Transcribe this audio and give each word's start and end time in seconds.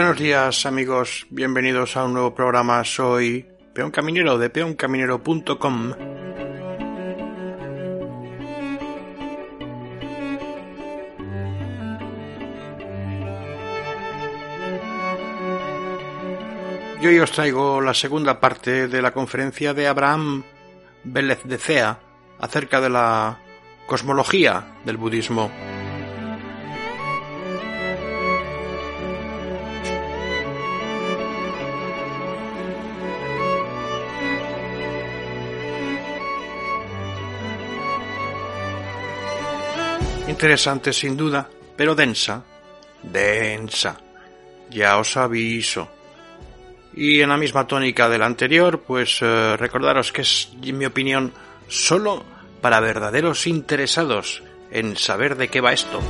Buenos 0.00 0.18
días 0.18 0.64
amigos, 0.64 1.26
bienvenidos 1.28 1.94
a 1.94 2.04
un 2.04 2.14
nuevo 2.14 2.34
programa. 2.34 2.82
Soy 2.84 3.46
Peón 3.74 3.90
Caminero 3.90 4.38
de 4.38 4.48
peoncaminero.com. 4.48 5.92
Y 17.02 17.06
hoy 17.06 17.18
os 17.18 17.30
traigo 17.30 17.82
la 17.82 17.92
segunda 17.92 18.40
parte 18.40 18.88
de 18.88 19.02
la 19.02 19.12
conferencia 19.12 19.74
de 19.74 19.86
Abraham 19.86 20.44
Vélez 21.04 21.44
de 21.44 21.58
Cea 21.58 22.00
acerca 22.38 22.80
de 22.80 22.88
la 22.88 23.38
cosmología 23.86 24.64
del 24.86 24.96
budismo. 24.96 25.50
Interesante 40.30 40.92
sin 40.92 41.16
duda, 41.16 41.50
pero 41.76 41.96
densa. 41.96 42.44
Densa. 43.02 44.00
Ya 44.70 44.96
os 44.98 45.16
aviso. 45.16 45.88
Y 46.94 47.20
en 47.20 47.30
la 47.30 47.36
misma 47.36 47.66
tónica 47.66 48.08
del 48.08 48.22
anterior, 48.22 48.80
pues 48.86 49.18
eh, 49.22 49.56
recordaros 49.56 50.12
que 50.12 50.22
es, 50.22 50.52
en 50.62 50.78
mi 50.78 50.86
opinión, 50.86 51.32
solo 51.66 52.24
para 52.60 52.78
verdaderos 52.78 53.48
interesados 53.48 54.44
en 54.70 54.96
saber 54.96 55.36
de 55.36 55.48
qué 55.48 55.60
va 55.60 55.72
esto. 55.72 56.00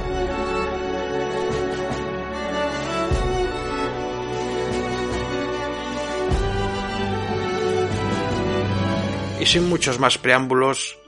Y 9.41 9.47
sin 9.47 9.67
muchos 9.67 9.99
más 9.99 10.19
preámbulos, 10.19 11.00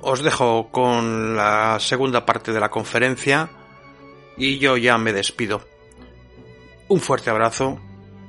os 0.00 0.22
dejo 0.22 0.68
con 0.70 1.36
la 1.36 1.78
segunda 1.80 2.24
parte 2.26 2.52
de 2.52 2.60
la 2.60 2.70
conferencia 2.70 3.48
y 4.36 4.58
yo 4.58 4.76
ya 4.76 4.98
me 4.98 5.12
despido. 5.12 5.62
Un 6.88 7.00
fuerte 7.00 7.30
abrazo, 7.30 7.80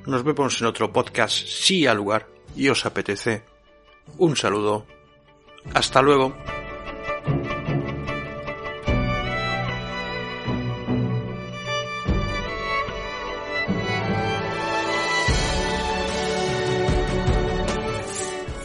nos 0.06 0.24
vemos 0.24 0.60
en 0.62 0.68
otro 0.68 0.92
podcast 0.92 1.46
si 1.46 1.86
al 1.86 1.98
lugar 1.98 2.28
y 2.56 2.70
os 2.70 2.86
apetece. 2.86 3.44
Un 4.18 4.36
saludo. 4.36 4.86
Hasta 5.74 6.02
luego. 6.02 6.34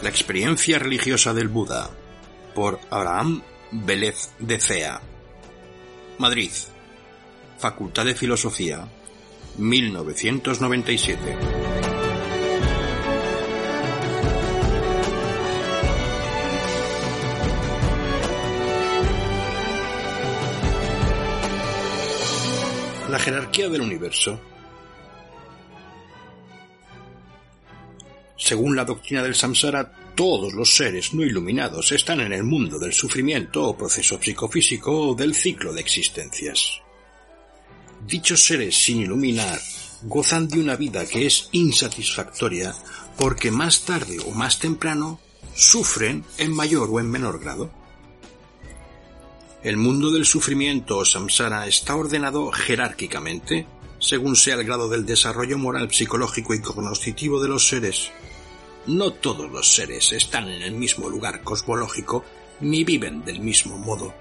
La 0.02 0.08
experiencia 0.08 0.78
religiosa 0.78 1.34
del 1.34 1.48
Buda 1.48 1.90
por 2.54 2.80
Abraham 2.90 3.42
Vélez 3.70 4.30
de 4.38 4.60
Cea. 4.60 5.00
Madrid. 6.18 6.50
Facultad 7.58 8.04
de 8.04 8.14
Filosofía. 8.14 8.86
1997. 9.56 11.36
La 23.08 23.18
jerarquía 23.18 23.68
del 23.68 23.82
universo. 23.82 24.40
Según 28.52 28.76
la 28.76 28.84
doctrina 28.84 29.22
del 29.22 29.34
samsara, 29.34 29.90
todos 30.14 30.52
los 30.52 30.76
seres 30.76 31.14
no 31.14 31.22
iluminados 31.22 31.90
están 31.90 32.20
en 32.20 32.34
el 32.34 32.44
mundo 32.44 32.78
del 32.78 32.92
sufrimiento 32.92 33.64
o 33.64 33.78
proceso 33.78 34.20
psicofísico 34.20 35.14
del 35.14 35.34
ciclo 35.34 35.72
de 35.72 35.80
existencias. 35.80 36.82
Dichos 38.06 38.44
seres 38.44 38.76
sin 38.76 39.00
iluminar 39.00 39.58
gozan 40.02 40.48
de 40.48 40.60
una 40.60 40.76
vida 40.76 41.06
que 41.06 41.24
es 41.24 41.48
insatisfactoria 41.52 42.74
porque 43.16 43.50
más 43.50 43.86
tarde 43.86 44.18
o 44.26 44.32
más 44.32 44.58
temprano 44.58 45.18
sufren 45.54 46.22
en 46.36 46.52
mayor 46.52 46.90
o 46.92 47.00
en 47.00 47.10
menor 47.10 47.40
grado. 47.40 47.72
El 49.62 49.78
mundo 49.78 50.10
del 50.10 50.26
sufrimiento 50.26 50.98
o 50.98 51.06
samsara 51.06 51.66
está 51.66 51.96
ordenado 51.96 52.52
jerárquicamente, 52.52 53.66
según 53.98 54.36
sea 54.36 54.56
el 54.56 54.64
grado 54.64 54.90
del 54.90 55.06
desarrollo 55.06 55.56
moral, 55.56 55.90
psicológico 55.90 56.52
y 56.52 56.60
cognoscitivo 56.60 57.42
de 57.42 57.48
los 57.48 57.66
seres. 57.66 58.12
No 58.86 59.12
todos 59.12 59.50
los 59.50 59.74
seres 59.74 60.12
están 60.12 60.48
en 60.48 60.62
el 60.62 60.72
mismo 60.72 61.08
lugar 61.08 61.42
cosmológico 61.42 62.24
ni 62.60 62.84
viven 62.84 63.24
del 63.24 63.40
mismo 63.40 63.78
modo. 63.78 64.14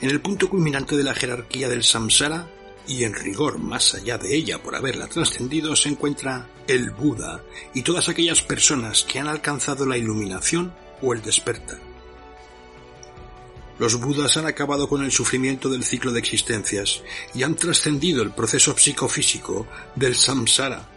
En 0.00 0.10
el 0.10 0.20
punto 0.20 0.48
culminante 0.48 0.96
de 0.96 1.04
la 1.04 1.14
jerarquía 1.14 1.68
del 1.68 1.84
samsara, 1.84 2.48
y 2.86 3.04
en 3.04 3.14
rigor 3.14 3.58
más 3.58 3.94
allá 3.94 4.18
de 4.18 4.34
ella 4.34 4.62
por 4.62 4.76
haberla 4.76 5.08
trascendido, 5.08 5.74
se 5.74 5.88
encuentra 5.88 6.48
el 6.68 6.90
Buda 6.90 7.42
y 7.74 7.82
todas 7.82 8.08
aquellas 8.08 8.42
personas 8.42 9.02
que 9.04 9.18
han 9.18 9.28
alcanzado 9.28 9.86
la 9.86 9.96
iluminación 9.96 10.72
o 11.02 11.12
el 11.12 11.22
despertar. 11.22 11.80
Los 13.78 14.00
Budas 14.00 14.36
han 14.36 14.46
acabado 14.46 14.88
con 14.88 15.04
el 15.04 15.12
sufrimiento 15.12 15.68
del 15.68 15.84
ciclo 15.84 16.12
de 16.12 16.20
existencias 16.20 17.02
y 17.34 17.42
han 17.42 17.56
trascendido 17.56 18.22
el 18.22 18.30
proceso 18.30 18.76
psicofísico 18.76 19.66
del 19.94 20.14
samsara. 20.14 20.88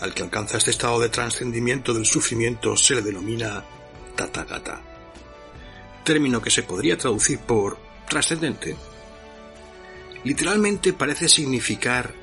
Al 0.00 0.12
que 0.12 0.22
alcanza 0.22 0.58
este 0.58 0.70
estado 0.70 1.00
de 1.00 1.08
trascendimiento 1.08 1.94
del 1.94 2.04
sufrimiento 2.04 2.76
se 2.76 2.96
le 2.96 3.02
denomina 3.02 3.64
Tathagata, 4.16 4.82
término 6.04 6.42
que 6.42 6.50
se 6.50 6.62
podría 6.62 6.98
traducir 6.98 7.38
por 7.40 7.78
trascendente. 8.08 8.76
Literalmente 10.24 10.92
parece 10.92 11.28
significar 11.28 12.14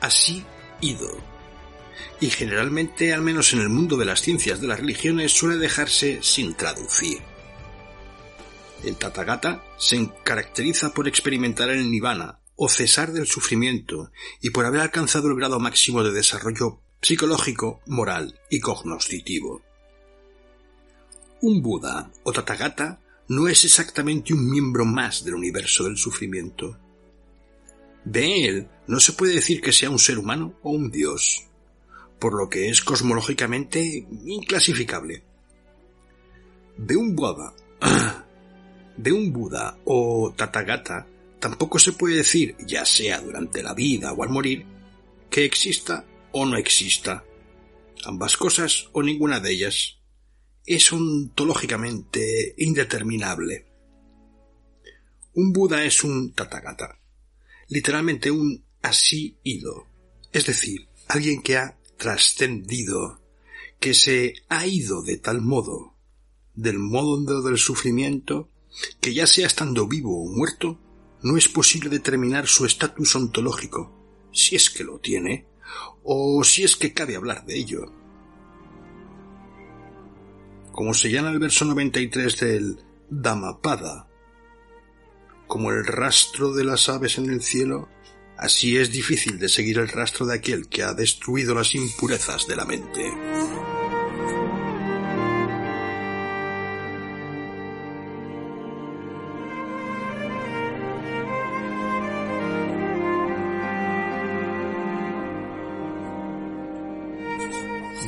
así 0.00 0.44
ido, 0.80 1.18
y 2.20 2.30
generalmente, 2.30 3.12
al 3.12 3.22
menos 3.22 3.52
en 3.52 3.60
el 3.60 3.68
mundo 3.68 3.96
de 3.96 4.04
las 4.04 4.20
ciencias 4.20 4.60
de 4.60 4.68
las 4.68 4.80
religiones, 4.80 5.32
suele 5.32 5.56
dejarse 5.56 6.20
sin 6.22 6.54
traducir. 6.54 7.18
El 8.84 8.96
Tathagata 8.96 9.64
se 9.76 10.08
caracteriza 10.24 10.94
por 10.94 11.08
experimentar 11.08 11.68
el 11.70 11.90
nirvana 11.90 12.40
o 12.54 12.68
cesar 12.68 13.12
del 13.12 13.26
sufrimiento 13.26 14.10
y 14.40 14.50
por 14.50 14.66
haber 14.66 14.80
alcanzado 14.80 15.28
el 15.28 15.36
grado 15.36 15.58
máximo 15.58 16.02
de 16.02 16.12
desarrollo 16.12 16.80
psicológico, 17.00 17.80
moral 17.86 18.38
y 18.50 18.60
cognoscitivo. 18.60 19.62
Un 21.40 21.62
Buda 21.62 22.10
o 22.24 22.32
Tathagata 22.32 23.00
no 23.28 23.46
es 23.46 23.64
exactamente 23.64 24.32
un 24.32 24.50
miembro 24.50 24.84
más 24.84 25.24
del 25.24 25.34
universo 25.34 25.84
del 25.84 25.96
sufrimiento. 25.96 26.78
De 28.04 28.46
él 28.46 28.68
no 28.86 29.00
se 29.00 29.12
puede 29.12 29.34
decir 29.34 29.60
que 29.60 29.72
sea 29.72 29.90
un 29.90 29.98
ser 29.98 30.18
humano 30.18 30.54
o 30.62 30.70
un 30.70 30.90
dios, 30.90 31.46
por 32.18 32.34
lo 32.34 32.48
que 32.48 32.68
es 32.68 32.80
cosmológicamente 32.80 34.06
inclasificable. 34.24 35.22
De 36.76 36.96
un 36.96 37.14
Buda, 37.14 37.54
de 38.96 39.12
un 39.12 39.32
Buda 39.32 39.78
o 39.84 40.32
Tathagata 40.36 41.06
tampoco 41.38 41.78
se 41.78 41.92
puede 41.92 42.16
decir, 42.16 42.56
ya 42.66 42.84
sea 42.84 43.20
durante 43.20 43.62
la 43.62 43.74
vida 43.74 44.12
o 44.12 44.22
al 44.22 44.30
morir, 44.30 44.66
que 45.30 45.44
exista 45.44 46.04
o 46.32 46.46
no 46.46 46.56
exista. 46.56 47.24
Ambas 48.04 48.36
cosas 48.36 48.88
o 48.92 49.02
ninguna 49.02 49.40
de 49.40 49.52
ellas. 49.52 49.98
Es 50.66 50.92
ontológicamente 50.92 52.54
indeterminable. 52.58 53.66
Un 55.34 55.52
Buda 55.52 55.84
es 55.84 56.04
un 56.04 56.32
Tathagata, 56.32 57.00
literalmente 57.68 58.30
un 58.30 58.64
así 58.82 59.38
ido, 59.42 59.86
es 60.32 60.46
decir, 60.46 60.88
alguien 61.06 61.42
que 61.42 61.56
ha 61.56 61.78
trascendido, 61.96 63.22
que 63.80 63.94
se 63.94 64.34
ha 64.48 64.66
ido 64.66 65.02
de 65.02 65.16
tal 65.16 65.40
modo, 65.40 65.94
del 66.54 66.78
modo 66.78 67.42
del 67.42 67.58
sufrimiento, 67.58 68.50
que 69.00 69.14
ya 69.14 69.26
sea 69.26 69.46
estando 69.46 69.86
vivo 69.86 70.24
o 70.24 70.28
muerto, 70.28 70.80
no 71.22 71.36
es 71.36 71.48
posible 71.48 71.88
determinar 71.88 72.46
su 72.46 72.66
estatus 72.66 73.14
ontológico, 73.16 74.28
si 74.32 74.56
es 74.56 74.70
que 74.70 74.84
lo 74.84 74.98
tiene, 74.98 75.46
o 76.02 76.42
si 76.44 76.64
es 76.64 76.76
que 76.76 76.92
cabe 76.92 77.16
hablar 77.16 77.44
de 77.44 77.58
ello. 77.58 77.92
Como 80.72 80.94
se 80.94 81.10
llama 81.10 81.30
el 81.30 81.38
verso 81.38 81.64
93 81.64 82.40
del 82.40 82.78
Dhammapada, 83.10 84.08
como 85.46 85.70
el 85.70 85.84
rastro 85.84 86.52
de 86.52 86.64
las 86.64 86.88
aves 86.88 87.18
en 87.18 87.30
el 87.30 87.42
cielo, 87.42 87.88
así 88.36 88.76
es 88.76 88.92
difícil 88.92 89.38
de 89.38 89.48
seguir 89.48 89.78
el 89.78 89.88
rastro 89.88 90.26
de 90.26 90.36
aquel 90.36 90.68
que 90.68 90.82
ha 90.82 90.94
destruido 90.94 91.54
las 91.54 91.74
impurezas 91.74 92.46
de 92.46 92.56
la 92.56 92.64
mente. 92.64 93.12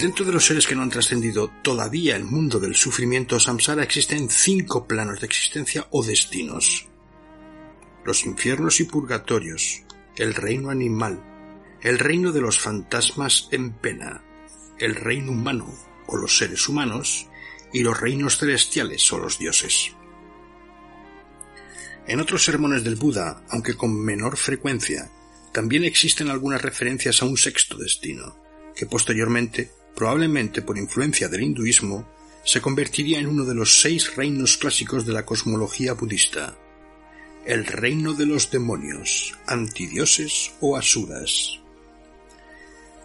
Dentro 0.00 0.24
de 0.24 0.32
los 0.32 0.46
seres 0.46 0.66
que 0.66 0.74
no 0.74 0.80
han 0.80 0.88
trascendido 0.88 1.52
todavía 1.62 2.16
el 2.16 2.24
mundo 2.24 2.58
del 2.58 2.74
sufrimiento 2.74 3.38
samsara 3.38 3.82
existen 3.82 4.30
cinco 4.30 4.86
planos 4.86 5.20
de 5.20 5.26
existencia 5.26 5.88
o 5.90 6.02
destinos. 6.02 6.88
Los 8.06 8.24
infiernos 8.24 8.80
y 8.80 8.84
purgatorios, 8.84 9.82
el 10.16 10.32
reino 10.32 10.70
animal, 10.70 11.22
el 11.82 11.98
reino 11.98 12.32
de 12.32 12.40
los 12.40 12.58
fantasmas 12.58 13.48
en 13.50 13.74
pena, 13.74 14.24
el 14.78 14.94
reino 14.94 15.32
humano 15.32 15.70
o 16.06 16.16
los 16.16 16.38
seres 16.38 16.66
humanos 16.66 17.26
y 17.70 17.82
los 17.82 18.00
reinos 18.00 18.38
celestiales 18.38 19.12
o 19.12 19.18
los 19.18 19.38
dioses. 19.38 19.94
En 22.06 22.20
otros 22.20 22.42
sermones 22.42 22.84
del 22.84 22.96
Buda, 22.96 23.44
aunque 23.50 23.74
con 23.76 24.02
menor 24.02 24.38
frecuencia, 24.38 25.10
también 25.52 25.84
existen 25.84 26.30
algunas 26.30 26.62
referencias 26.62 27.20
a 27.20 27.26
un 27.26 27.36
sexto 27.36 27.76
destino, 27.76 28.34
que 28.74 28.86
posteriormente 28.86 29.78
probablemente 29.94 30.62
por 30.62 30.78
influencia 30.78 31.28
del 31.28 31.42
hinduismo, 31.42 32.08
se 32.44 32.60
convertiría 32.60 33.18
en 33.18 33.26
uno 33.26 33.44
de 33.44 33.54
los 33.54 33.80
seis 33.80 34.16
reinos 34.16 34.56
clásicos 34.56 35.04
de 35.04 35.12
la 35.12 35.24
cosmología 35.24 35.92
budista, 35.92 36.56
el 37.44 37.66
reino 37.66 38.14
de 38.14 38.26
los 38.26 38.50
demonios, 38.50 39.34
antidioses 39.46 40.52
o 40.60 40.76
asuras. 40.76 41.58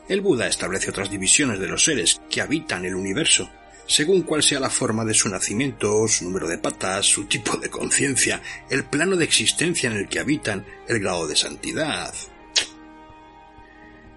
El 0.07 0.21
Buda 0.21 0.47
establece 0.47 0.89
otras 0.89 1.09
divisiones 1.09 1.59
de 1.59 1.67
los 1.67 1.83
seres 1.83 2.21
que 2.29 2.41
habitan 2.41 2.85
el 2.85 2.95
universo, 2.95 3.49
según 3.87 4.21
cuál 4.21 4.43
sea 4.43 4.59
la 4.59 4.69
forma 4.69 5.05
de 5.05 5.13
su 5.13 5.29
nacimiento, 5.29 6.07
su 6.07 6.25
número 6.25 6.47
de 6.47 6.57
patas, 6.57 7.05
su 7.05 7.25
tipo 7.25 7.57
de 7.57 7.69
conciencia, 7.69 8.41
el 8.69 8.85
plano 8.85 9.15
de 9.15 9.25
existencia 9.25 9.89
en 9.89 9.97
el 9.97 10.07
que 10.07 10.19
habitan, 10.19 10.65
el 10.87 10.99
grado 10.99 11.27
de 11.27 11.35
santidad, 11.35 12.13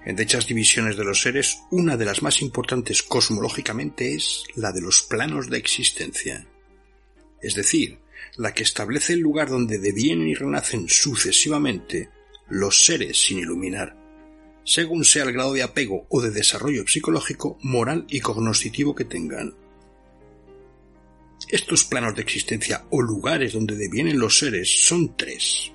en 0.05 0.17
dichas 0.17 0.47
divisiones 0.47 0.97
de 0.97 1.05
los 1.05 1.21
seres, 1.21 1.59
una 1.71 1.97
de 1.97 2.05
las 2.05 2.23
más 2.23 2.41
importantes 2.41 3.03
cosmológicamente 3.03 4.15
es 4.15 4.45
la 4.55 4.73
de 4.73 4.81
los 4.81 5.03
planos 5.03 5.51
de 5.51 5.59
existencia, 5.59 6.47
es 7.43 7.55
decir, 7.55 7.99
la 8.37 8.55
que 8.55 8.63
establece 8.63 9.15
el 9.15 9.21
lugar 9.21 9.49
donde 9.49 9.79
devienen 9.79 10.29
y 10.29 10.35
renacen 10.35 10.89
sucesivamente 10.89 12.11
los 12.49 12.85
seres 12.85 13.27
sin 13.27 13.39
iluminar, 13.39 13.97
según 14.65 15.05
sea 15.05 15.25
el 15.25 15.33
grado 15.33 15.55
de 15.55 15.63
apego 15.63 16.07
o 16.09 16.21
de 16.21 16.31
desarrollo 16.31 16.87
psicológico, 16.87 17.59
moral 17.63 18.07
y 18.09 18.21
cognoscitivo 18.21 18.95
que 18.95 19.05
tengan. 19.05 19.55
Estos 21.49 21.85
planos 21.85 22.15
de 22.15 22.23
existencia 22.23 22.85
o 22.91 23.01
lugares 23.01 23.53
donde 23.53 23.77
devienen 23.77 24.19
los 24.19 24.39
seres 24.39 24.87
son 24.87 25.17
tres. 25.17 25.73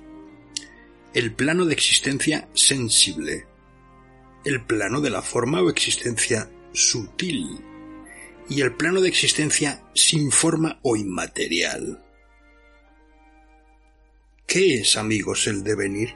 El 1.14 1.32
plano 1.32 1.64
de 1.64 1.74
existencia 1.74 2.48
sensible, 2.54 3.46
el 4.44 4.64
plano 4.64 5.00
de 5.00 5.10
la 5.10 5.22
forma 5.22 5.62
o 5.62 5.70
existencia 5.70 6.50
sutil 6.72 7.60
y 8.48 8.60
el 8.60 8.74
plano 8.74 9.00
de 9.00 9.08
existencia 9.08 9.82
sin 9.94 10.30
forma 10.30 10.78
o 10.82 10.96
inmaterial. 10.96 12.02
¿Qué 14.46 14.80
es, 14.80 14.96
amigos, 14.96 15.46
el 15.46 15.64
devenir? 15.64 16.14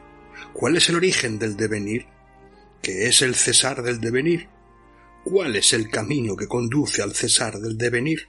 ¿Cuál 0.52 0.76
es 0.76 0.88
el 0.88 0.96
origen 0.96 1.38
del 1.38 1.56
devenir? 1.56 2.06
¿Qué 2.82 3.08
es 3.08 3.22
el 3.22 3.34
cesar 3.34 3.82
del 3.82 4.00
devenir? 4.00 4.48
¿Cuál 5.24 5.56
es 5.56 5.72
el 5.72 5.90
camino 5.90 6.36
que 6.36 6.46
conduce 6.46 7.02
al 7.02 7.14
cesar 7.14 7.58
del 7.58 7.76
devenir? 7.76 8.28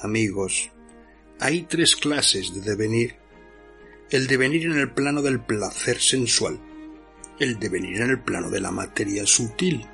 Amigos, 0.00 0.70
hay 1.40 1.62
tres 1.62 1.96
clases 1.96 2.54
de 2.54 2.60
devenir. 2.60 3.16
El 4.10 4.26
devenir 4.26 4.66
en 4.66 4.78
el 4.78 4.92
plano 4.92 5.22
del 5.22 5.40
placer 5.40 5.98
sensual, 5.98 6.60
el 7.38 7.58
devenir 7.58 8.00
en 8.00 8.10
el 8.10 8.20
plano 8.20 8.50
de 8.50 8.60
la 8.60 8.70
materia 8.70 9.26
sutil 9.26 9.86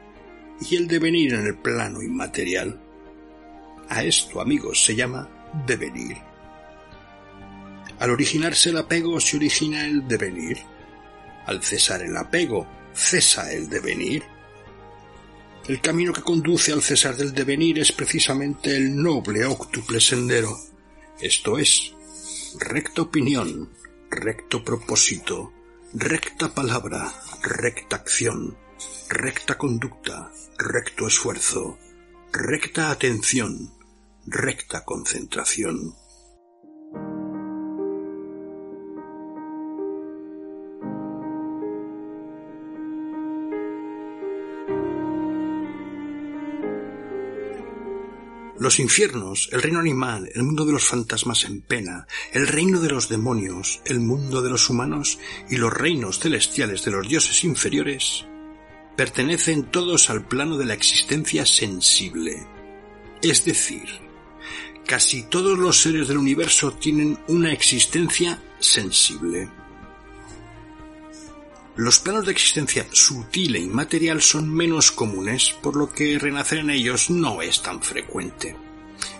y 0.60 0.76
el 0.76 0.86
devenir 0.86 1.34
en 1.34 1.46
el 1.46 1.56
plano 1.56 2.02
inmaterial. 2.02 2.80
A 3.88 4.04
esto, 4.04 4.40
amigos, 4.40 4.84
se 4.84 4.94
llama 4.94 5.28
devenir. 5.66 6.16
Al 7.98 8.10
originarse 8.10 8.70
el 8.70 8.78
apego 8.78 9.20
se 9.20 9.36
origina 9.36 9.84
el 9.86 10.06
devenir. 10.06 10.58
Al 11.46 11.62
cesar 11.62 12.02
el 12.02 12.16
apego, 12.16 12.66
cesa 12.94 13.52
el 13.52 13.68
devenir. 13.68 14.22
El 15.68 15.80
camino 15.80 16.12
que 16.12 16.22
conduce 16.22 16.72
al 16.72 16.82
cesar 16.82 17.16
del 17.16 17.32
devenir 17.32 17.78
es 17.78 17.92
precisamente 17.92 18.76
el 18.76 18.96
noble 18.96 19.44
octuple 19.44 20.00
sendero, 20.00 20.58
esto 21.20 21.58
es, 21.58 21.92
recta 22.58 23.02
opinión, 23.02 23.68
recto 24.10 24.64
propósito, 24.64 25.52
recta 25.92 26.48
palabra, 26.54 27.12
recta 27.42 27.96
acción, 27.96 28.56
recta 29.08 29.58
conducta, 29.58 30.30
recto 30.56 31.08
esfuerzo, 31.08 31.78
recta 32.32 32.92
atención, 32.92 33.72
recta 34.24 34.84
concentración. 34.84 35.96
Los 48.60 48.78
infiernos, 48.78 49.48
el 49.52 49.62
reino 49.62 49.80
animal, 49.80 50.30
el 50.34 50.42
mundo 50.42 50.66
de 50.66 50.72
los 50.72 50.84
fantasmas 50.84 51.44
en 51.44 51.62
pena, 51.62 52.06
el 52.32 52.46
reino 52.46 52.78
de 52.78 52.90
los 52.90 53.08
demonios, 53.08 53.80
el 53.86 54.00
mundo 54.00 54.42
de 54.42 54.50
los 54.50 54.68
humanos 54.68 55.18
y 55.48 55.56
los 55.56 55.72
reinos 55.72 56.20
celestiales 56.20 56.84
de 56.84 56.90
los 56.90 57.08
dioses 57.08 57.42
inferiores 57.42 58.26
pertenecen 58.96 59.70
todos 59.70 60.10
al 60.10 60.26
plano 60.26 60.58
de 60.58 60.66
la 60.66 60.74
existencia 60.74 61.46
sensible. 61.46 62.46
Es 63.22 63.46
decir, 63.46 63.88
casi 64.84 65.22
todos 65.22 65.58
los 65.58 65.80
seres 65.80 66.08
del 66.08 66.18
universo 66.18 66.72
tienen 66.72 67.18
una 67.28 67.50
existencia 67.50 68.42
sensible. 68.58 69.48
Los 71.80 71.98
planos 71.98 72.26
de 72.26 72.32
existencia 72.32 72.86
sutil 72.92 73.56
e 73.56 73.58
inmaterial 73.58 74.20
son 74.20 74.52
menos 74.52 74.92
comunes, 74.92 75.56
por 75.62 75.76
lo 75.76 75.90
que 75.90 76.18
renacer 76.18 76.58
en 76.58 76.68
ellos 76.68 77.08
no 77.08 77.40
es 77.40 77.62
tan 77.62 77.80
frecuente. 77.82 78.54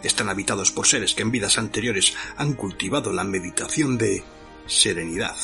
Están 0.03 0.29
habitados 0.29 0.71
por 0.71 0.87
seres 0.87 1.15
que 1.15 1.23
en 1.23 1.31
vidas 1.31 1.57
anteriores 1.57 2.13
han 2.37 2.53
cultivado 2.53 3.15
la 3.15 3.25
meditación 3.25 3.97
de 3.97 4.23
serenidad, 4.67 5.39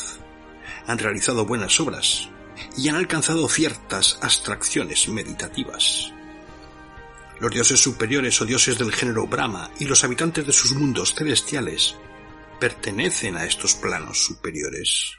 han 0.85 0.99
realizado 0.99 1.47
buenas 1.47 1.79
obras 1.79 2.29
y 2.77 2.87
han 2.87 2.95
alcanzado 2.97 3.49
ciertas 3.49 4.19
abstracciones 4.21 5.07
meditativas. 5.09 6.13
Los 7.39 7.51
dioses 7.51 7.79
superiores 7.79 8.39
o 8.41 8.45
dioses 8.45 8.77
del 8.77 8.93
género 8.93 9.25
Brahma 9.25 9.71
y 9.79 9.85
los 9.85 10.03
habitantes 10.03 10.45
de 10.45 10.53
sus 10.53 10.73
mundos 10.73 11.15
celestiales 11.15 11.95
pertenecen 12.59 13.37
a 13.37 13.45
estos 13.45 13.73
planos 13.73 14.23
superiores. 14.23 15.17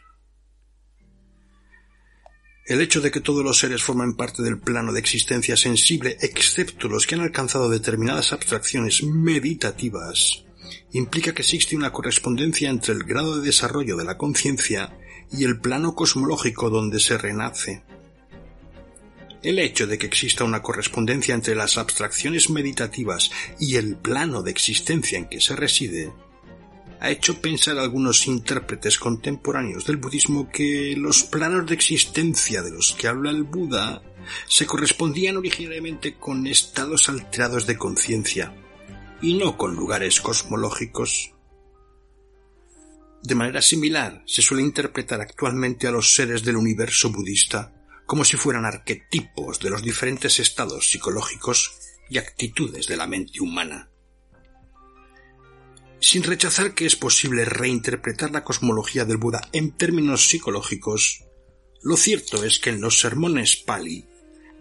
El 2.69 2.83
hecho 2.83 3.01
de 3.01 3.11
que 3.11 3.23
todos 3.23 3.43
los 3.43 3.59
seres 3.59 3.83
forman 3.83 4.15
parte 4.15 4.43
del 4.43 4.59
plano 4.59 4.93
de 4.93 5.01
existencia 5.01 5.57
sensible, 5.57 6.19
excepto 6.21 6.87
los 6.89 7.07
que 7.07 7.15
han 7.15 7.23
alcanzado 7.23 7.71
determinadas 7.71 8.35
abstracciones 8.35 9.03
meditativas, 9.03 10.45
implica 10.93 11.33
que 11.33 11.41
existe 11.41 11.77
una 11.77 11.93
correspondencia 11.93 12.69
entre 12.69 12.93
el 12.93 13.05
grado 13.05 13.39
de 13.39 13.47
desarrollo 13.47 13.97
de 13.97 14.05
la 14.05 14.19
conciencia 14.19 14.99
y 15.33 15.45
el 15.45 15.61
plano 15.61 15.95
cosmológico 15.95 16.69
donde 16.69 17.01
se 17.01 17.17
renace. 17.17 17.85
El 19.43 19.59
hecho 19.61 19.87
de 19.87 19.97
que 19.97 20.07
exista 20.07 20.45
una 20.45 20.61
correspondencia 20.61 21.35
entre 21.35 21.55
las 21.55 21.79
abstracciones 21.79 22.51
meditativas 22.51 23.31
y 23.59 23.77
el 23.77 23.97
plano 23.97 24.43
de 24.43 24.51
existencia 24.51 25.17
en 25.17 25.27
que 25.31 25.41
se 25.41 25.57
reside 25.57 26.13
ha 27.01 27.11
hecho 27.11 27.41
pensar 27.41 27.79
a 27.79 27.83
algunos 27.83 28.27
intérpretes 28.27 28.99
contemporáneos 28.99 29.87
del 29.87 29.99
budismo 29.99 30.51
que 30.51 30.95
los 30.97 31.23
planos 31.23 31.67
de 31.67 31.75
existencia 31.75 32.63
de 32.63 32.71
los 32.71 32.93
que 32.93 33.09
habla 33.09 33.31
el 33.31 33.45
Buda 33.45 34.03
se 34.47 34.67
correspondían 34.67 35.37
originariamente 35.37 36.17
con 36.17 36.47
estados 36.47 37.09
alterados 37.09 37.67
de 37.67 37.79
conciencia 37.79 38.55
y 39.23 39.35
no 39.35 39.57
con 39.57 39.75
lugares 39.75 40.21
cosmológicos. 40.21 41.35
De 43.23 43.35
manera 43.35 43.63
similar, 43.63 44.23
se 44.27 44.43
suele 44.43 44.63
interpretar 44.63 45.21
actualmente 45.21 45.87
a 45.87 45.91
los 45.91 46.15
seres 46.15 46.45
del 46.45 46.57
universo 46.57 47.11
budista 47.11 47.75
como 48.07 48.25
si 48.25 48.39
fueran 48.39 48.65
arquetipos 48.65 49.61
de 49.61 49.69
los 49.69 49.83
diferentes 49.83 50.41
estados 50.41 50.89
psicológicos 50.89 51.79
y 52.09 52.17
actitudes 52.17 52.87
de 52.87 52.97
la 52.97 53.07
mente 53.07 53.41
humana. 53.41 53.91
Sin 56.01 56.23
rechazar 56.23 56.75
que 56.75 56.87
es 56.87 56.97
posible 56.97 57.45
reinterpretar 57.45 58.31
la 58.31 58.45
cosmología 58.45 59.05
del 59.05 59.17
Buda 59.17 59.49
en 59.53 59.73
términos 59.73 60.29
psicológicos, 60.29 61.25
lo 61.83 61.97
cierto 61.97 62.45
es 62.45 62.59
que 62.59 62.71
en 62.71 62.81
los 62.81 63.01
sermones 63.01 63.57
Pali 63.57 64.07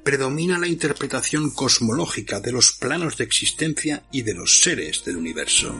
predomina 0.03 0.57
la 0.57 0.67
interpretación 0.67 1.51
cosmológica 1.51 2.39
de 2.39 2.51
los 2.51 2.71
planos 2.71 3.17
de 3.17 3.25
existencia 3.25 4.03
y 4.11 4.21
de 4.21 4.33
los 4.33 4.61
seres 4.61 5.03
del 5.05 5.17
universo. 5.17 5.75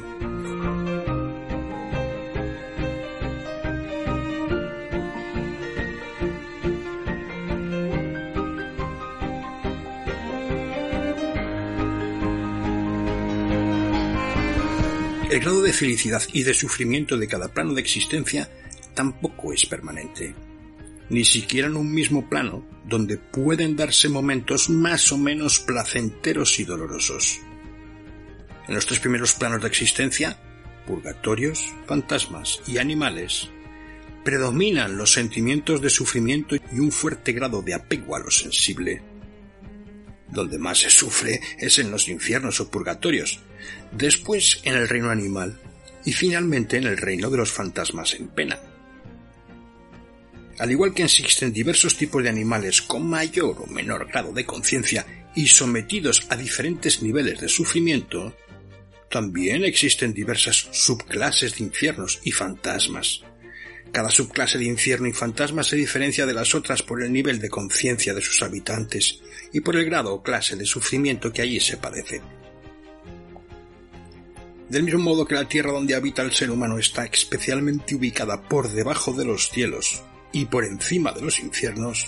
El 15.38 15.44
grado 15.44 15.62
de 15.62 15.72
felicidad 15.72 16.24
y 16.34 16.42
de 16.42 16.56
sufrimiento 16.56 17.16
de 17.16 17.28
cada 17.28 17.50
plano 17.50 17.76
de 17.76 17.82
existencia 17.82 18.50
tampoco 18.96 19.54
es 19.54 19.68
permanente. 19.68 20.34
Ni 21.12 21.26
siquiera 21.26 21.68
en 21.68 21.78
un 21.78 21.94
mismo 21.94 22.28
plano, 22.28 22.66
donde 22.86 23.20
pueden 23.20 23.76
darse 23.76 24.10
momentos 24.10 24.68
más 24.68 25.12
o 25.12 25.18
menos 25.20 25.60
placenteros 25.60 26.60
y 26.60 26.64
dolorosos. 26.64 27.40
En 28.68 28.74
los 28.74 28.88
tres 28.88 29.00
primeros 29.00 29.36
planos 29.36 29.62
de 29.62 29.68
existencia, 29.68 30.40
purgatorios, 30.88 31.72
fantasmas 31.86 32.60
y 32.66 32.80
animales, 32.80 33.50
predominan 34.24 34.98
los 34.98 35.12
sentimientos 35.12 35.84
de 35.84 35.92
sufrimiento 35.92 36.56
y 36.56 36.80
un 36.80 36.92
fuerte 36.92 37.32
grado 37.34 37.62
de 37.62 37.76
apego 37.76 38.16
a 38.16 38.20
lo 38.22 38.32
sensible. 38.32 39.04
Donde 40.30 40.58
más 40.58 40.80
se 40.80 40.90
sufre 40.90 41.40
es 41.60 41.78
en 41.78 41.92
los 41.92 42.08
infiernos 42.10 42.60
o 42.60 42.72
purgatorios, 42.72 43.40
después 43.92 44.62
en 44.64 44.76
el 44.76 44.88
reino 44.88 45.10
animal 45.10 45.60
y 46.06 46.14
finalmente 46.14 46.78
en 46.78 46.86
el 46.86 46.98
reino 46.98 47.30
de 47.30 47.38
los 47.38 47.52
fantasmas 47.52 48.14
en 48.14 48.30
pena. 48.30 48.60
Al 50.60 50.72
igual 50.72 50.94
que 50.94 51.04
existen 51.04 51.54
diversos 51.54 51.96
tipos 51.96 52.24
de 52.24 52.30
animales 52.30 52.82
con 52.82 53.08
mayor 53.08 53.58
o 53.62 53.68
menor 53.68 54.08
grado 54.08 54.32
de 54.32 54.46
conciencia 54.46 55.06
y 55.36 55.48
sometidos 55.48 56.26
a 56.30 56.36
diferentes 56.36 57.04
niveles 57.04 57.40
de 57.40 57.48
sufrimiento, 57.48 58.36
también 59.10 59.64
existen 59.64 60.14
diversas 60.14 60.68
subclases 60.72 61.58
de 61.58 61.64
infiernos 61.64 62.20
y 62.24 62.32
fantasmas. 62.32 63.22
Cada 63.92 64.10
subclase 64.10 64.58
de 64.58 64.66
infierno 64.66 65.08
y 65.08 65.14
fantasma 65.14 65.64
se 65.64 65.76
diferencia 65.76 66.26
de 66.26 66.34
las 66.34 66.54
otras 66.56 66.84
por 66.84 67.04
el 67.04 67.12
nivel 67.12 67.40
de 67.40 67.50
conciencia 67.50 68.14
de 68.14 68.22
sus 68.22 68.42
habitantes 68.42 69.20
y 69.54 69.62
por 69.62 69.76
el 69.76 69.86
grado 69.86 70.14
o 70.14 70.24
clase 70.24 70.56
de 70.56 70.66
sufrimiento 70.66 71.32
que 71.32 71.42
allí 71.42 71.60
se 71.60 71.78
padece. 71.78 72.22
Del 74.70 74.84
mismo 74.84 75.02
modo 75.02 75.26
que 75.26 75.36
la 75.36 75.48
tierra 75.48 75.72
donde 75.72 75.96
habita 75.96 76.22
el 76.22 76.34
ser 76.34 76.52
humano 76.52 76.78
está 76.78 77.06
especialmente 77.06 77.96
ubicada 77.96 78.42
por 78.42 78.70
debajo 78.72 79.14
de 79.14 79.24
los 79.24 79.50
cielos 79.50 80.04
y 80.34 80.46
por 80.46 80.66
encima 80.66 81.14
de 81.14 81.22
los 81.22 81.40
infiernos, 81.40 82.08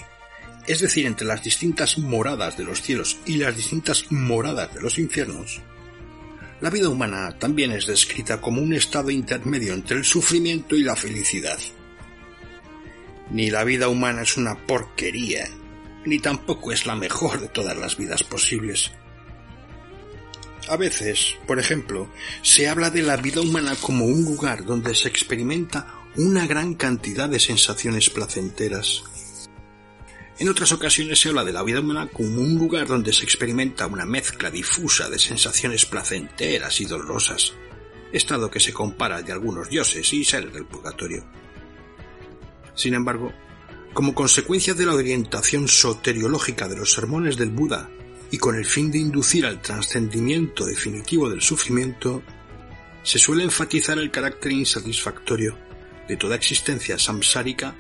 es 0.68 0.82
decir, 0.82 1.06
entre 1.06 1.26
las 1.26 1.42
distintas 1.42 1.98
moradas 1.98 2.58
de 2.58 2.66
los 2.66 2.82
cielos 2.82 3.18
y 3.26 3.38
las 3.38 3.56
distintas 3.56 4.12
moradas 4.12 4.74
de 4.74 4.82
los 4.82 5.00
infiernos, 5.00 5.62
la 6.62 6.70
vida 6.70 6.90
humana 6.90 7.38
también 7.40 7.72
es 7.72 7.88
descrita 7.88 8.42
como 8.42 8.62
un 8.62 8.74
estado 8.74 9.10
intermedio 9.10 9.74
entre 9.74 9.98
el 9.98 10.04
sufrimiento 10.04 10.76
y 10.76 10.84
la 10.84 10.98
felicidad. 10.98 11.58
Ni 13.32 13.50
la 13.50 13.64
vida 13.64 13.88
humana 13.88 14.24
es 14.24 14.36
una 14.36 14.56
porquería, 14.66 15.48
ni 16.06 16.20
tampoco 16.20 16.74
es 16.74 16.86
la 16.86 16.96
mejor 16.96 17.40
de 17.40 17.48
todas 17.48 17.78
las 17.78 17.96
vidas 17.96 18.24
posibles. 18.24 18.92
A 20.70 20.78
veces, 20.78 21.36
por 21.48 21.58
ejemplo, 21.58 22.08
se 22.44 22.70
habla 22.70 22.92
de 22.92 23.02
la 23.02 23.18
vida 23.18 23.42
humana 23.42 23.76
como 23.82 24.06
un 24.06 24.24
lugar 24.24 24.66
donde 24.66 24.94
se 24.94 25.08
experimenta 25.08 25.96
una 26.16 26.46
gran 26.46 26.76
cantidad 26.76 27.28
de 27.28 27.40
sensaciones 27.40 28.12
placenteras. 28.12 29.02
En 30.38 30.48
otras 30.48 30.72
ocasiones 30.72 31.20
se 31.20 31.30
habla 31.30 31.44
de 31.44 31.54
la 31.54 31.64
vida 31.64 31.80
humana 31.80 32.08
como 32.14 32.42
un 32.42 32.56
lugar 32.60 32.86
donde 32.86 33.14
se 33.14 33.24
experimenta 33.24 33.88
una 33.88 34.06
mezcla 34.06 34.52
difusa 34.52 35.10
de 35.10 35.18
sensaciones 35.18 35.88
placenteras 35.88 36.80
y 36.82 36.86
dolorosas, 36.86 37.54
estado 38.14 38.52
que 38.52 38.60
se 38.60 38.72
compara 38.72 39.24
de 39.24 39.32
algunos 39.32 39.70
dioses 39.70 40.14
y 40.14 40.24
seres 40.24 40.54
del 40.54 40.68
purgatorio. 40.68 41.26
Sin 42.76 42.94
embargo, 42.94 43.34
como 43.96 44.14
consecuencia 44.14 44.76
de 44.76 44.86
la 44.86 44.94
orientación 44.94 45.68
soteriológica 45.68 46.68
de 46.68 46.78
los 46.78 46.94
sermones 46.94 47.38
del 47.38 47.50
Buda 47.50 47.90
y 48.32 48.38
con 48.38 48.56
el 48.56 48.66
fin 48.66 48.92
de 48.92 49.00
inducir 49.00 49.46
al 49.46 49.62
trascendimiento 49.62 50.66
definitivo 50.66 51.30
del 51.30 51.42
sufrimiento, 51.42 52.24
se 53.04 53.18
suele 53.18 53.44
enfatizar 53.44 53.98
el 53.98 54.12
carácter 54.12 54.52
insatisfactorio 54.52 55.58
de 56.08 56.18
toda 56.18 56.36
existencia 56.36 57.00
samsárica 57.00 57.76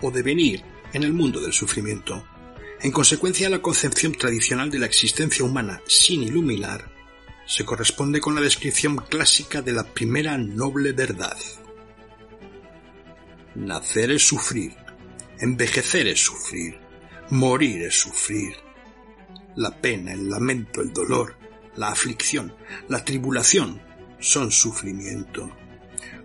o 0.00 0.10
devenir 0.10 0.62
en 0.92 1.02
el 1.02 1.12
mundo 1.12 1.40
del 1.40 1.52
sufrimiento. 1.52 2.26
En 2.80 2.92
consecuencia, 2.92 3.50
la 3.50 3.60
concepción 3.60 4.12
tradicional 4.12 4.70
de 4.70 4.78
la 4.78 4.86
existencia 4.86 5.44
humana 5.44 5.82
sin 5.86 6.22
iluminar 6.22 6.90
se 7.46 7.64
corresponde 7.64 8.20
con 8.20 8.34
la 8.34 8.40
descripción 8.40 8.96
clásica 8.96 9.60
de 9.60 9.72
la 9.72 9.84
primera 9.84 10.38
noble 10.38 10.92
verdad. 10.92 11.36
Nacer 13.54 14.12
es 14.12 14.26
sufrir, 14.26 14.72
Envejecer 15.42 16.06
es 16.06 16.20
sufrir, 16.22 16.78
morir 17.30 17.82
es 17.84 17.98
sufrir. 17.98 18.52
La 19.60 19.78
pena, 19.78 20.14
el 20.14 20.30
lamento, 20.30 20.80
el 20.80 20.90
dolor, 20.90 21.36
la 21.76 21.88
aflicción, 21.88 22.56
la 22.88 23.04
tribulación 23.04 23.82
son 24.18 24.50
sufrimiento. 24.50 25.54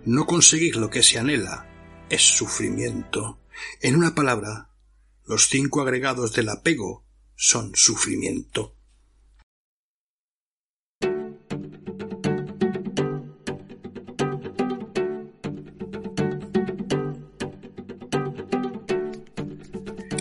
No 0.06 0.24
conseguir 0.24 0.76
lo 0.76 0.88
que 0.88 1.02
se 1.02 1.18
anhela 1.18 1.68
es 2.08 2.22
sufrimiento. 2.22 3.38
En 3.82 3.94
una 3.94 4.14
palabra, 4.14 4.70
los 5.26 5.50
cinco 5.50 5.82
agregados 5.82 6.32
del 6.32 6.48
apego 6.48 7.04
son 7.34 7.72
sufrimiento. 7.74 8.74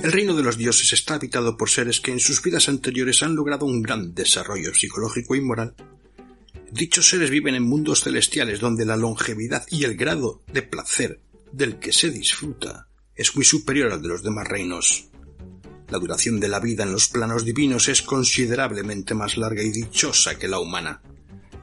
El 0.05 0.11
reino 0.11 0.35
de 0.35 0.43
los 0.43 0.55
dioses 0.55 0.93
está 0.93 1.15
habitado 1.15 1.57
por 1.57 1.67
seres 1.67 1.99
que 1.99 2.11
en 2.11 2.19
sus 2.19 2.43
vidas 2.43 2.69
anteriores 2.69 3.23
han 3.23 3.33
logrado 3.33 3.65
un 3.65 3.81
gran 3.81 4.13
desarrollo 4.13 4.71
psicológico 4.71 5.33
y 5.33 5.41
moral. 5.41 5.73
Dichos 6.71 7.09
seres 7.09 7.31
viven 7.31 7.55
en 7.55 7.63
mundos 7.63 8.03
celestiales 8.03 8.59
donde 8.59 8.85
la 8.85 8.97
longevidad 8.97 9.65
y 9.71 9.83
el 9.83 9.97
grado 9.97 10.43
de 10.53 10.61
placer 10.61 11.21
del 11.51 11.79
que 11.79 11.91
se 11.91 12.11
disfruta 12.11 12.87
es 13.15 13.35
muy 13.35 13.45
superior 13.45 13.93
al 13.93 14.03
de 14.03 14.09
los 14.09 14.21
demás 14.21 14.47
reinos. 14.47 15.09
La 15.89 15.97
duración 15.97 16.39
de 16.39 16.49
la 16.49 16.59
vida 16.59 16.83
en 16.83 16.91
los 16.91 17.07
planos 17.07 17.43
divinos 17.43 17.87
es 17.87 18.03
considerablemente 18.03 19.15
más 19.15 19.37
larga 19.37 19.63
y 19.63 19.71
dichosa 19.71 20.37
que 20.37 20.47
la 20.47 20.59
humana, 20.59 21.01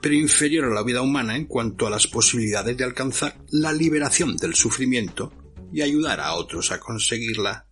pero 0.00 0.16
inferior 0.16 0.64
a 0.64 0.74
la 0.74 0.82
vida 0.82 1.00
humana 1.00 1.36
en 1.36 1.44
cuanto 1.44 1.86
a 1.86 1.90
las 1.90 2.08
posibilidades 2.08 2.76
de 2.76 2.82
alcanzar 2.82 3.38
la 3.52 3.72
liberación 3.72 4.36
del 4.36 4.56
sufrimiento 4.56 5.32
y 5.72 5.82
ayudar 5.82 6.18
a 6.18 6.34
otros 6.34 6.72
a 6.72 6.80
conseguirla. 6.80 7.68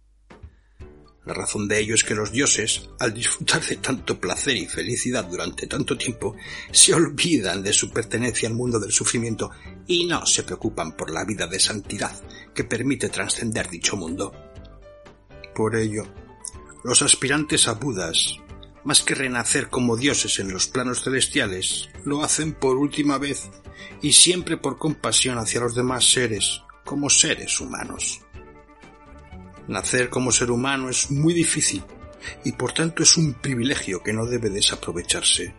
La 1.31 1.37
razón 1.37 1.69
de 1.69 1.79
ello 1.79 1.95
es 1.95 2.03
que 2.03 2.17
los 2.17 2.33
dioses, 2.33 2.89
al 2.99 3.15
disfrutar 3.15 3.65
de 3.65 3.77
tanto 3.77 4.19
placer 4.19 4.57
y 4.57 4.67
felicidad 4.67 5.25
durante 5.27 5.69
tanto 5.69 5.97
tiempo, 5.97 6.35
se 6.73 6.93
olvidan 6.93 7.63
de 7.63 7.73
su 7.73 7.89
pertenencia 7.93 8.49
al 8.49 8.57
mundo 8.57 8.81
del 8.81 8.91
sufrimiento 8.91 9.49
y 9.87 10.07
no 10.07 10.27
se 10.27 10.43
preocupan 10.43 10.97
por 10.97 11.13
la 11.13 11.25
vida 11.25 11.47
de 11.47 11.61
santidad 11.61 12.21
que 12.53 12.65
permite 12.65 13.11
trascender 13.11 13.71
dicho 13.71 13.97
mundo. 13.97 14.33
Por 15.55 15.77
ello, 15.77 16.03
los 16.83 17.01
aspirantes 17.01 17.69
a 17.69 17.75
Budas, 17.75 18.35
más 18.83 19.01
que 19.03 19.15
renacer 19.15 19.69
como 19.69 19.97
dioses 19.97 20.41
en 20.41 20.53
los 20.53 20.67
planos 20.67 21.05
celestiales, 21.05 21.91
lo 22.05 22.25
hacen 22.25 22.55
por 22.55 22.77
última 22.77 23.19
vez 23.19 23.51
y 24.03 24.15
siempre 24.15 24.57
por 24.57 24.79
compasión 24.79 25.39
hacia 25.39 25.61
los 25.61 25.77
demás 25.77 26.11
seres, 26.11 26.63
como 26.85 27.09
seres 27.09 27.61
humanos. 27.61 28.21
Nacer 29.69 30.11
como 30.11 30.33
ser 30.33 30.51
humano 30.51 30.89
es 30.89 31.11
muy 31.11 31.35
difícil 31.35 31.83
y 32.45 32.53
por 32.53 32.73
tanto 32.73 33.03
es 33.03 33.17
un 33.17 33.35
privilegio 33.35 34.03
que 34.03 34.13
no 34.13 34.27
debe 34.27 34.51
desaprovecharse. 34.51 35.55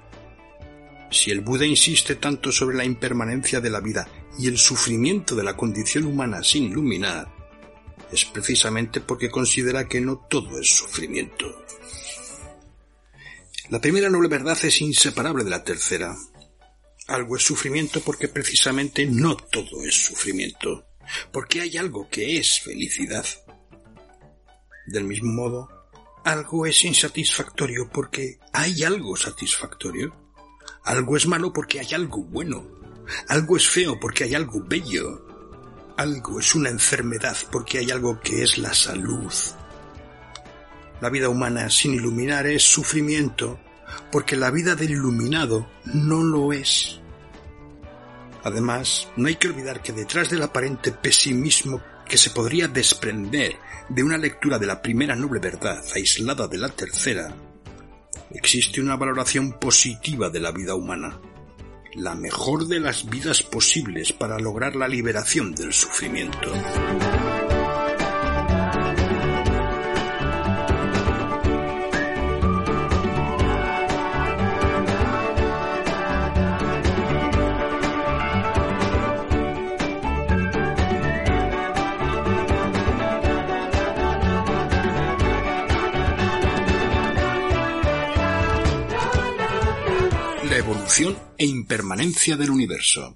Si 1.10 1.30
el 1.30 1.42
Buda 1.42 1.66
insiste 1.66 2.16
tanto 2.16 2.52
sobre 2.52 2.78
la 2.78 2.86
impermanencia 2.86 3.60
de 3.60 3.70
la 3.70 3.82
vida 3.82 4.08
y 4.40 4.48
el 4.48 4.58
sufrimiento 4.58 5.36
de 5.36 5.44
la 5.44 5.58
condición 5.58 6.06
humana 6.06 6.42
sin 6.44 6.64
iluminar, 6.64 7.28
es 8.12 8.26
precisamente 8.26 9.02
porque 9.02 9.30
considera 9.30 9.88
que 9.88 10.02
no 10.02 10.26
todo 10.30 10.60
es 10.60 10.70
sufrimiento. 10.70 11.66
La 13.70 13.80
primera 13.80 14.10
noble 14.10 14.28
verdad 14.28 14.58
es 14.64 14.82
inseparable 14.82 15.44
de 15.44 15.50
la 15.50 15.64
tercera. 15.64 16.16
Algo 17.08 17.38
es 17.38 17.44
sufrimiento 17.44 18.02
porque 18.02 18.28
precisamente 18.28 19.06
no 19.06 19.36
todo 19.36 19.84
es 19.84 19.96
sufrimiento, 19.96 20.88
porque 21.32 21.62
hay 21.62 21.78
algo 21.78 22.10
que 22.10 22.38
es 22.38 22.60
felicidad. 22.60 23.26
Del 24.92 25.06
mismo 25.06 25.32
modo, 25.32 25.70
algo 26.26 26.66
es 26.66 26.84
insatisfactorio 26.84 27.90
porque 27.90 28.40
hay 28.52 28.84
algo 28.84 29.16
satisfactorio. 29.16 30.14
Algo 30.84 31.16
es 31.16 31.26
malo 31.28 31.54
porque 31.54 31.80
hay 31.80 31.94
algo 31.94 32.26
bueno. 32.26 32.68
Algo 33.30 33.56
es 33.56 33.70
feo 33.70 33.98
porque 34.02 34.26
hay 34.26 34.36
algo 34.36 34.62
bello. 34.68 35.26
Algo 35.96 36.42
es 36.42 36.54
una 36.56 36.68
enfermedad 36.68 37.38
porque 37.54 37.78
hay 37.78 37.90
algo 37.90 38.20
que 38.20 38.44
es 38.44 38.58
la 38.58 38.74
salud. 38.74 39.32
La 41.00 41.10
vida 41.10 41.30
humana 41.30 41.70
sin 41.70 41.94
iluminar 41.94 42.46
es 42.48 42.64
sufrimiento 42.64 43.62
porque 44.12 44.36
la 44.36 44.52
vida 44.52 44.76
del 44.76 44.92
iluminado 44.92 45.70
no 45.86 46.22
lo 46.22 46.52
es. 46.52 47.00
Además, 48.44 49.08
no 49.16 49.30
hay 49.30 49.38
que 49.38 49.48
olvidar 49.48 49.82
que 49.82 49.94
detrás 49.94 50.30
del 50.30 50.42
aparente 50.42 50.92
pesimismo 50.92 51.82
que 52.12 52.18
se 52.18 52.32
podría 52.32 52.68
desprender 52.68 53.56
de 53.88 54.04
una 54.04 54.18
lectura 54.18 54.60
de 54.60 54.66
la 54.66 54.82
primera 54.82 55.16
noble 55.16 55.40
verdad 55.40 55.82
aislada 55.96 56.46
de 56.46 56.58
la 56.58 56.68
tercera, 56.68 57.34
existe 58.32 58.82
una 58.82 58.98
valoración 58.98 59.54
positiva 59.54 60.30
de 60.30 60.42
la 60.42 60.52
vida 60.52 60.76
humana, 60.76 61.22
la 61.94 62.14
mejor 62.14 62.68
de 62.68 62.82
las 62.82 63.10
vidas 63.10 63.44
posibles 63.44 64.12
para 64.12 64.38
lograr 64.40 64.76
la 64.76 64.90
liberación 64.90 65.56
del 65.56 65.72
sufrimiento. 65.72 66.52
E 91.38 91.46
impermanencia 91.46 92.36
del 92.36 92.50
universo. 92.50 93.16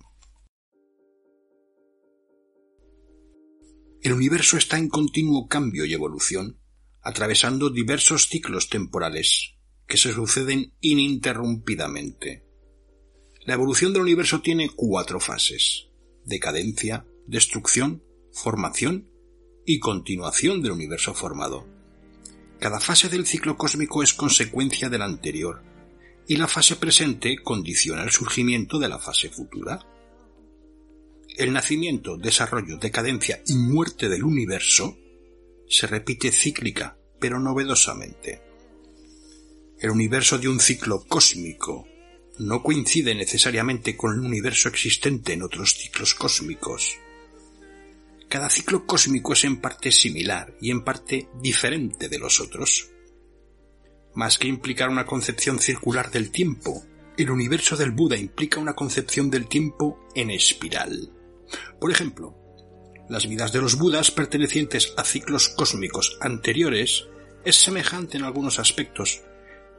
El 4.02 4.14
universo 4.14 4.56
está 4.56 4.78
en 4.78 4.88
continuo 4.88 5.50
cambio 5.50 5.84
y 5.84 5.94
evolución, 5.94 6.62
atravesando 7.02 7.70
diversos 7.70 8.30
ciclos 8.30 8.70
temporales 8.70 9.56
que 9.88 9.98
se 9.98 10.14
suceden 10.14 10.74
ininterrumpidamente. 10.80 12.46
La 13.46 13.56
evolución 13.56 13.92
del 13.92 14.04
universo 14.04 14.42
tiene 14.42 14.70
cuatro 14.74 15.20
fases 15.20 15.90
decadencia, 16.24 17.06
destrucción, 17.28 18.06
formación 18.32 19.12
y 19.66 19.80
continuación 19.80 20.62
del 20.62 20.72
universo 20.72 21.14
formado. 21.14 21.68
Cada 22.62 22.80
fase 22.80 23.10
del 23.10 23.26
ciclo 23.26 23.58
cósmico 23.58 24.02
es 24.02 24.14
consecuencia 24.14 24.90
de 24.90 24.98
la 24.98 25.06
anterior 25.06 25.75
y 26.28 26.38
la 26.38 26.48
fase 26.48 26.76
presente 26.76 27.38
condiciona 27.44 28.04
el 28.04 28.12
surgimiento 28.12 28.80
de 28.80 28.90
la 28.90 29.00
fase 29.00 29.30
futura. 29.30 29.80
El 31.38 31.54
nacimiento, 31.54 32.18
desarrollo, 32.18 32.78
decadencia 32.78 33.42
y 33.48 33.56
muerte 33.56 34.10
del 34.10 34.24
universo 34.24 34.98
se 35.68 35.88
repite 35.88 36.32
cíclica, 36.32 36.98
pero 37.20 37.40
novedosamente. 37.40 38.42
El 39.80 39.92
universo 39.92 40.38
de 40.38 40.48
un 40.48 40.60
ciclo 40.60 41.04
cósmico 41.08 41.88
no 42.40 42.64
coincide 42.64 43.14
necesariamente 43.16 43.96
con 43.96 44.14
el 44.14 44.20
universo 44.20 44.70
existente 44.70 45.34
en 45.34 45.44
otros 45.44 45.76
ciclos 45.76 46.16
cósmicos. 46.16 46.98
Cada 48.28 48.50
ciclo 48.50 48.86
cósmico 48.86 49.34
es 49.34 49.44
en 49.44 49.62
parte 49.62 49.92
similar 49.92 50.56
y 50.60 50.72
en 50.72 50.84
parte 50.84 51.30
diferente 51.42 52.10
de 52.10 52.20
los 52.20 52.40
otros. 52.40 52.90
Más 54.16 54.38
que 54.38 54.48
implicar 54.48 54.90
una 54.90 55.06
concepción 55.06 55.60
circular 55.60 56.10
del 56.10 56.32
tiempo, 56.32 56.84
el 57.18 57.30
universo 57.30 57.76
del 57.76 57.92
Buda 57.92 58.16
implica 58.16 58.62
una 58.62 58.74
concepción 58.74 59.30
del 59.30 59.48
tiempo 59.48 60.00
en 60.16 60.32
espiral. 60.32 61.12
Por 61.80 61.92
ejemplo, 61.92 62.36
las 63.10 63.28
vidas 63.28 63.52
de 63.52 63.62
los 63.62 63.78
Budas 63.78 64.12
pertenecientes 64.12 64.94
a 64.98 65.04
ciclos 65.04 65.50
cósmicos 65.50 66.18
anteriores 66.22 67.08
es 67.44 67.58
semejante 67.58 68.18
en 68.18 68.24
algunos 68.24 68.58
aspectos, 68.58 69.22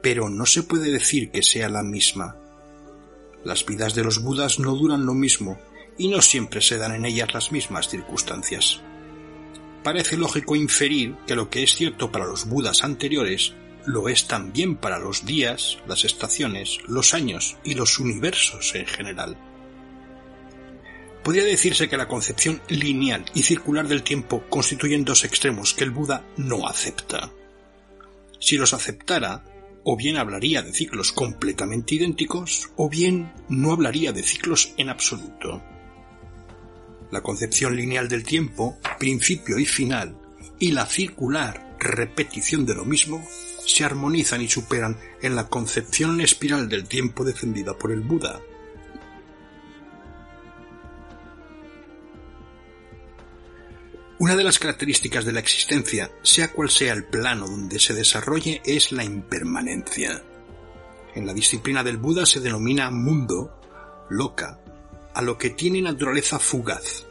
pero 0.01 0.29
no 0.29 0.45
se 0.45 0.63
puede 0.63 0.91
decir 0.91 1.31
que 1.31 1.41
sea 1.41 1.67
la 1.67 1.83
misma. 1.83 2.37
Las 3.43 3.65
vidas 3.65 3.95
de 3.95 4.03
los 4.03 4.21
Budas 4.21 4.59
no 4.59 4.75
duran 4.75 5.05
lo 5.05 5.13
mismo 5.13 5.59
y 5.97 6.09
no 6.09 6.21
siempre 6.21 6.61
se 6.61 6.77
dan 6.77 6.93
en 6.93 7.05
ellas 7.05 7.33
las 7.33 7.51
mismas 7.51 7.89
circunstancias. 7.89 8.81
Parece 9.83 10.15
lógico 10.15 10.55
inferir 10.55 11.15
que 11.25 11.35
lo 11.35 11.49
que 11.49 11.63
es 11.63 11.73
cierto 11.73 12.11
para 12.11 12.25
los 12.25 12.45
Budas 12.45 12.83
anteriores 12.83 13.55
lo 13.87 14.09
es 14.09 14.27
también 14.27 14.75
para 14.75 14.99
los 14.99 15.25
días, 15.25 15.77
las 15.87 16.03
estaciones, 16.03 16.79
los 16.87 17.13
años 17.13 17.55
y 17.63 17.73
los 17.73 17.99
universos 17.99 18.75
en 18.75 18.85
general. 18.85 19.37
Podría 21.23 21.45
decirse 21.45 21.87
que 21.87 21.95
la 21.95 22.09
concepción 22.09 22.61
lineal 22.67 23.25
y 23.33 23.43
circular 23.43 23.87
del 23.87 24.03
tiempo 24.03 24.43
constituyen 24.49 25.05
dos 25.05 25.23
extremos 25.23 25.73
que 25.73 25.85
el 25.85 25.91
Buda 25.91 26.25
no 26.35 26.67
acepta. 26.67 27.31
Si 28.39 28.57
los 28.57 28.73
aceptara, 28.73 29.45
o 29.85 29.95
bien 29.95 30.17
hablaría 30.17 30.61
de 30.61 30.73
ciclos 30.73 31.13
completamente 31.13 31.95
idénticos, 31.95 32.71
o 32.75 32.89
bien 32.89 33.31
no 33.47 33.71
hablaría 33.71 34.11
de 34.11 34.21
ciclos 34.21 34.73
en 34.75 34.89
absoluto. 34.89 35.63
La 37.09 37.21
concepción 37.21 37.77
lineal 37.77 38.09
del 38.09 38.23
tiempo, 38.23 38.77
principio 38.99 39.57
y 39.57 39.65
final, 39.65 40.17
y 40.59 40.71
la 40.71 40.85
circular, 40.85 41.77
repetición 41.79 42.65
de 42.65 42.75
lo 42.75 42.83
mismo, 42.83 43.25
se 43.67 43.83
armonizan 43.83 44.41
y 44.41 44.47
superan 44.47 44.97
en 45.21 45.35
la 45.35 45.47
concepción 45.49 46.21
espiral 46.21 46.69
del 46.69 46.87
tiempo 46.87 47.25
defendida 47.25 47.77
por 47.77 47.91
el 47.91 47.99
Buda. 47.99 48.39
Una 54.19 54.35
de 54.35 54.43
las 54.43 54.57
características 54.57 55.25
de 55.25 55.33
la 55.33 55.41
existencia, 55.41 56.09
sea 56.23 56.51
cual 56.51 56.71
sea 56.71 56.93
el 56.93 57.03
plano 57.03 57.45
donde 57.45 57.77
se 57.77 57.93
desarrolle, 57.93 58.61
es 58.65 58.91
la 58.91 59.03
impermanencia. 59.03 60.23
En 61.13 61.27
la 61.27 61.33
disciplina 61.33 61.83
del 61.83 61.97
Buda 61.97 62.25
se 62.25 62.39
denomina 62.39 62.89
mundo, 62.89 63.59
loca, 64.09 64.59
a 65.13 65.21
lo 65.21 65.37
que 65.37 65.51
tiene 65.51 65.81
naturaleza 65.81 66.39
fugaz. 66.39 67.05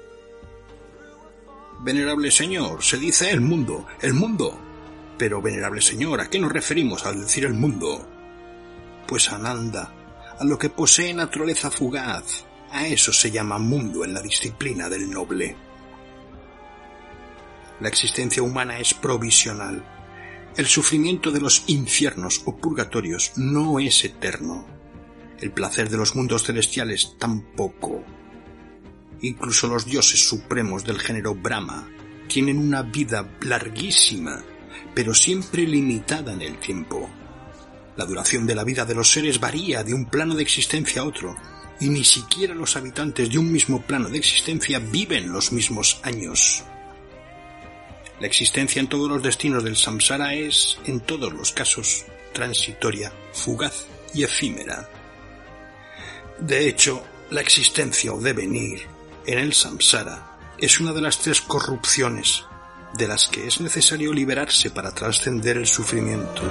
Venerable 1.80 2.30
Señor, 2.30 2.82
se 2.82 2.96
dice 2.96 3.30
el 3.30 3.42
mundo, 3.42 3.86
el 4.00 4.14
mundo, 4.14 4.65
pero, 5.18 5.40
venerable 5.40 5.80
señor, 5.80 6.20
¿a 6.20 6.28
qué 6.28 6.38
nos 6.38 6.52
referimos 6.52 7.06
al 7.06 7.20
decir 7.20 7.44
el 7.44 7.54
mundo? 7.54 8.06
Pues 9.06 9.30
Ananda, 9.32 9.92
a 10.38 10.44
lo 10.44 10.58
que 10.58 10.68
posee 10.68 11.14
naturaleza 11.14 11.70
fugaz, 11.70 12.44
a 12.70 12.86
eso 12.86 13.12
se 13.12 13.30
llama 13.30 13.58
mundo 13.58 14.04
en 14.04 14.12
la 14.12 14.20
disciplina 14.20 14.88
del 14.88 15.10
noble. 15.10 15.56
La 17.80 17.88
existencia 17.88 18.42
humana 18.42 18.78
es 18.78 18.94
provisional. 18.94 19.84
El 20.56 20.66
sufrimiento 20.66 21.30
de 21.30 21.40
los 21.40 21.64
infiernos 21.66 22.42
o 22.46 22.56
purgatorios 22.56 23.32
no 23.36 23.78
es 23.78 24.04
eterno. 24.04 24.66
El 25.38 25.52
placer 25.52 25.90
de 25.90 25.98
los 25.98 26.16
mundos 26.16 26.44
celestiales 26.44 27.16
tampoco. 27.18 28.02
Incluso 29.20 29.68
los 29.68 29.84
dioses 29.84 30.26
supremos 30.26 30.84
del 30.84 30.98
género 30.98 31.34
Brahma 31.34 31.88
tienen 32.28 32.58
una 32.58 32.82
vida 32.82 33.36
larguísima 33.42 34.42
pero 34.96 35.12
siempre 35.12 35.66
limitada 35.66 36.32
en 36.32 36.40
el 36.40 36.58
tiempo. 36.58 37.10
La 37.96 38.06
duración 38.06 38.46
de 38.46 38.54
la 38.54 38.64
vida 38.64 38.86
de 38.86 38.94
los 38.94 39.12
seres 39.12 39.38
varía 39.38 39.84
de 39.84 39.92
un 39.92 40.06
plano 40.06 40.34
de 40.34 40.42
existencia 40.42 41.02
a 41.02 41.04
otro, 41.04 41.36
y 41.78 41.90
ni 41.90 42.02
siquiera 42.02 42.54
los 42.54 42.76
habitantes 42.76 43.28
de 43.28 43.36
un 43.36 43.52
mismo 43.52 43.82
plano 43.82 44.08
de 44.08 44.16
existencia 44.16 44.78
viven 44.78 45.30
los 45.30 45.52
mismos 45.52 46.00
años. 46.02 46.64
La 48.20 48.26
existencia 48.26 48.80
en 48.80 48.88
todos 48.88 49.10
los 49.10 49.22
destinos 49.22 49.64
del 49.64 49.76
samsara 49.76 50.32
es, 50.32 50.78
en 50.86 51.00
todos 51.00 51.30
los 51.30 51.52
casos, 51.52 52.06
transitoria, 52.32 53.12
fugaz 53.34 53.84
y 54.14 54.22
efímera. 54.22 54.88
De 56.38 56.66
hecho, 56.66 57.04
la 57.28 57.42
existencia 57.42 58.14
o 58.14 58.20
devenir 58.22 58.80
en 59.26 59.40
el 59.40 59.52
samsara 59.52 60.38
es 60.56 60.80
una 60.80 60.94
de 60.94 61.02
las 61.02 61.18
tres 61.18 61.42
corrupciones 61.42 62.44
de 62.96 63.08
las 63.08 63.28
que 63.28 63.46
es 63.46 63.60
necesario 63.60 64.12
liberarse 64.12 64.70
para 64.70 64.92
trascender 64.92 65.56
el 65.56 65.66
sufrimiento. 65.66 66.42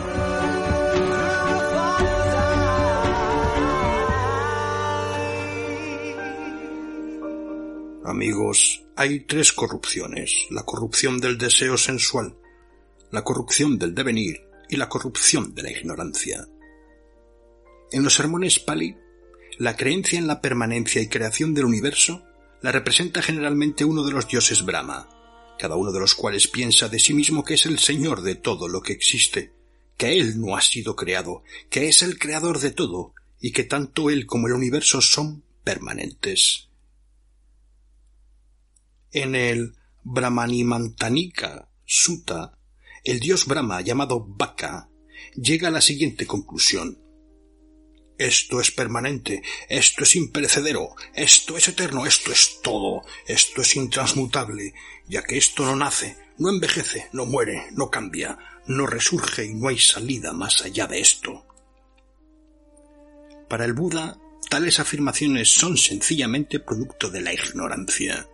Amigos, 8.05 8.83
hay 8.95 9.21
tres 9.21 9.51
corrupciones, 9.51 10.47
la 10.51 10.63
corrupción 10.63 11.19
del 11.19 11.37
deseo 11.37 11.77
sensual, 11.77 12.37
la 13.11 13.23
corrupción 13.23 13.79
del 13.79 13.95
devenir 13.95 14.47
y 14.69 14.77
la 14.77 14.87
corrupción 14.87 15.55
de 15.55 15.63
la 15.63 15.71
ignorancia. 15.71 16.47
En 17.91 18.03
los 18.03 18.13
sermones 18.13 18.59
Pali, 18.59 18.95
la 19.57 19.75
creencia 19.75 20.19
en 20.19 20.27
la 20.27 20.41
permanencia 20.41 21.01
y 21.01 21.07
creación 21.07 21.53
del 21.53 21.65
universo 21.65 22.23
la 22.61 22.71
representa 22.71 23.21
generalmente 23.21 23.85
uno 23.85 24.03
de 24.03 24.11
los 24.11 24.27
dioses 24.27 24.65
Brahma, 24.65 25.09
cada 25.57 25.75
uno 25.75 25.91
de 25.91 25.99
los 25.99 26.15
cuales 26.15 26.47
piensa 26.47 26.89
de 26.89 26.99
sí 26.99 27.13
mismo 27.13 27.43
que 27.43 27.55
es 27.55 27.65
el 27.65 27.79
señor 27.79 28.21
de 28.21 28.35
todo 28.35 28.67
lo 28.67 28.81
que 28.81 28.93
existe, 28.93 29.53
que 29.97 30.17
él 30.17 30.39
no 30.39 30.55
ha 30.55 30.61
sido 30.61 30.95
creado, 30.95 31.43
que 31.69 31.87
es 31.87 32.01
el 32.01 32.19
creador 32.19 32.59
de 32.59 32.71
todo, 32.71 33.13
y 33.39 33.51
que 33.51 33.63
tanto 33.63 34.09
él 34.09 34.25
como 34.25 34.47
el 34.47 34.53
universo 34.53 35.01
son 35.01 35.43
permanentes. 35.63 36.69
En 39.11 39.35
el 39.35 39.75
Brahmanimantanika 40.03 41.69
Sutta, 41.85 42.57
el 43.03 43.19
dios 43.19 43.45
Brahma 43.45 43.81
llamado 43.81 44.25
Baka 44.27 44.89
llega 45.35 45.67
a 45.67 45.71
la 45.71 45.81
siguiente 45.81 46.25
conclusión. 46.25 47.04
Esto 48.17 48.61
es 48.61 48.71
permanente, 48.71 49.43
esto 49.67 50.03
es 50.03 50.15
imperecedero, 50.15 50.95
esto 51.13 51.57
es 51.57 51.67
eterno, 51.67 52.05
esto 52.05 52.31
es 52.31 52.61
todo, 52.63 53.03
esto 53.27 53.61
es 53.61 53.75
intransmutable, 53.75 54.73
ya 55.07 55.21
que 55.21 55.37
esto 55.37 55.65
no 55.65 55.75
nace, 55.75 56.15
no 56.37 56.49
envejece, 56.49 57.09
no 57.11 57.25
muere, 57.25 57.67
no 57.73 57.89
cambia, 57.89 58.37
no 58.67 58.87
resurge 58.87 59.45
y 59.45 59.53
no 59.53 59.67
hay 59.67 59.79
salida 59.79 60.31
más 60.31 60.63
allá 60.63 60.87
de 60.87 61.01
esto. 61.01 61.45
Para 63.49 63.65
el 63.65 63.73
Buda, 63.73 64.17
tales 64.49 64.79
afirmaciones 64.79 65.53
son 65.53 65.77
sencillamente 65.77 66.61
producto 66.61 67.09
de 67.09 67.21
la 67.21 67.33
ignorancia. 67.33 68.29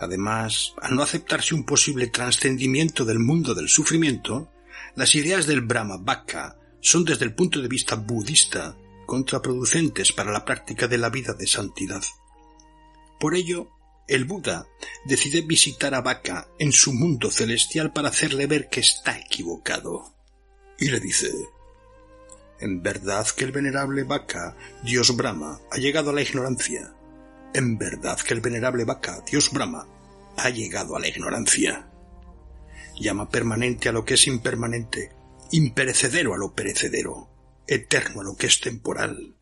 Además, 0.00 0.74
al 0.82 0.96
no 0.96 1.02
aceptarse 1.02 1.54
un 1.54 1.64
posible 1.64 2.08
trascendimiento 2.08 3.06
del 3.06 3.20
mundo 3.20 3.54
del 3.54 3.68
sufrimiento, 3.68 4.50
las 4.96 5.14
ideas 5.14 5.46
del 5.46 5.62
Brahma 5.62 5.96
Bhakka 5.96 6.58
son 6.80 7.04
desde 7.04 7.24
el 7.24 7.34
punto 7.34 7.60
de 7.60 7.68
vista 7.68 7.94
budista 7.94 8.76
contraproducentes 9.06 10.12
para 10.12 10.32
la 10.32 10.44
práctica 10.44 10.88
de 10.88 10.98
la 10.98 11.10
vida 11.10 11.34
de 11.34 11.46
santidad. 11.46 12.02
Por 13.18 13.34
ello, 13.34 13.70
el 14.08 14.24
Buda 14.24 14.66
decide 15.04 15.42
visitar 15.42 15.94
a 15.94 16.00
Baka 16.00 16.48
en 16.58 16.72
su 16.72 16.92
mundo 16.92 17.30
celestial 17.30 17.92
para 17.92 18.08
hacerle 18.08 18.46
ver 18.46 18.68
que 18.68 18.80
está 18.80 19.18
equivocado. 19.18 20.14
Y 20.78 20.90
le 20.90 21.00
dice, 21.00 21.30
en 22.58 22.82
verdad 22.82 23.26
que 23.28 23.44
el 23.44 23.52
venerable 23.52 24.04
Baka, 24.04 24.56
Dios 24.82 25.16
Brahma, 25.16 25.60
ha 25.70 25.76
llegado 25.78 26.10
a 26.10 26.12
la 26.12 26.22
ignorancia. 26.22 26.94
En 27.54 27.78
verdad 27.78 28.18
que 28.18 28.34
el 28.34 28.40
venerable 28.40 28.84
Baka, 28.84 29.22
Dios 29.28 29.50
Brahma, 29.52 29.86
ha 30.36 30.50
llegado 30.50 30.96
a 30.96 31.00
la 31.00 31.08
ignorancia. 31.08 31.88
Llama 33.00 33.28
permanente 33.28 33.88
a 33.88 33.92
lo 33.92 34.04
que 34.04 34.14
es 34.14 34.26
impermanente, 34.26 35.12
imperecedero 35.50 36.34
a 36.34 36.38
lo 36.38 36.54
perecedero, 36.54 37.31
eterno 37.66 38.20
a 38.20 38.24
lo 38.24 38.36
que 38.36 38.46
es 38.46 38.60
temporal, 38.60 39.34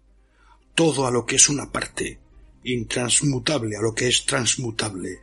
todo 0.74 1.06
a 1.06 1.10
lo 1.10 1.26
que 1.26 1.36
es 1.36 1.48
una 1.48 1.70
parte, 1.70 2.18
intransmutable 2.64 3.76
a 3.76 3.82
lo 3.82 3.94
que 3.94 4.08
es 4.08 4.26
transmutable, 4.26 5.20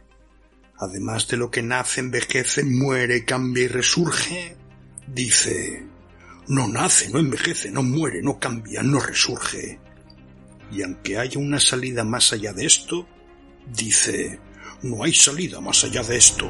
además 0.77 1.27
de 1.27 1.37
lo 1.37 1.49
que 1.51 1.61
nace, 1.61 2.01
envejece, 2.01 2.63
muere, 2.63 3.25
cambia 3.25 3.63
y 3.63 3.67
resurge, 3.67 4.55
dice, 5.07 5.83
no 6.47 6.67
nace, 6.67 7.09
no 7.09 7.19
envejece, 7.19 7.71
no 7.71 7.83
muere, 7.83 8.21
no 8.21 8.39
cambia, 8.39 8.81
no 8.83 8.99
resurge. 8.99 9.79
Y 10.71 10.81
aunque 10.81 11.17
haya 11.17 11.39
una 11.39 11.59
salida 11.59 12.03
más 12.03 12.33
allá 12.33 12.53
de 12.53 12.65
esto, 12.65 13.07
dice, 13.73 14.39
no 14.81 15.03
hay 15.03 15.13
salida 15.13 15.61
más 15.61 15.83
allá 15.83 16.03
de 16.03 16.17
esto. 16.17 16.49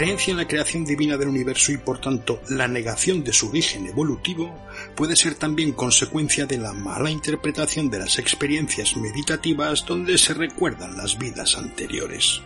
Creencia 0.00 0.30
en 0.30 0.38
la 0.38 0.48
creación 0.48 0.86
divina 0.86 1.18
del 1.18 1.28
universo 1.28 1.72
y 1.72 1.76
por 1.76 2.00
tanto 2.00 2.40
la 2.48 2.66
negación 2.66 3.22
de 3.22 3.34
su 3.34 3.50
origen 3.50 3.86
evolutivo 3.86 4.66
puede 4.96 5.14
ser 5.14 5.34
también 5.34 5.72
consecuencia 5.72 6.46
de 6.46 6.56
la 6.56 6.72
mala 6.72 7.10
interpretación 7.10 7.90
de 7.90 7.98
las 7.98 8.18
experiencias 8.18 8.96
meditativas 8.96 9.84
donde 9.84 10.16
se 10.16 10.32
recuerdan 10.32 10.96
las 10.96 11.18
vidas 11.18 11.54
anteriores. 11.54 12.40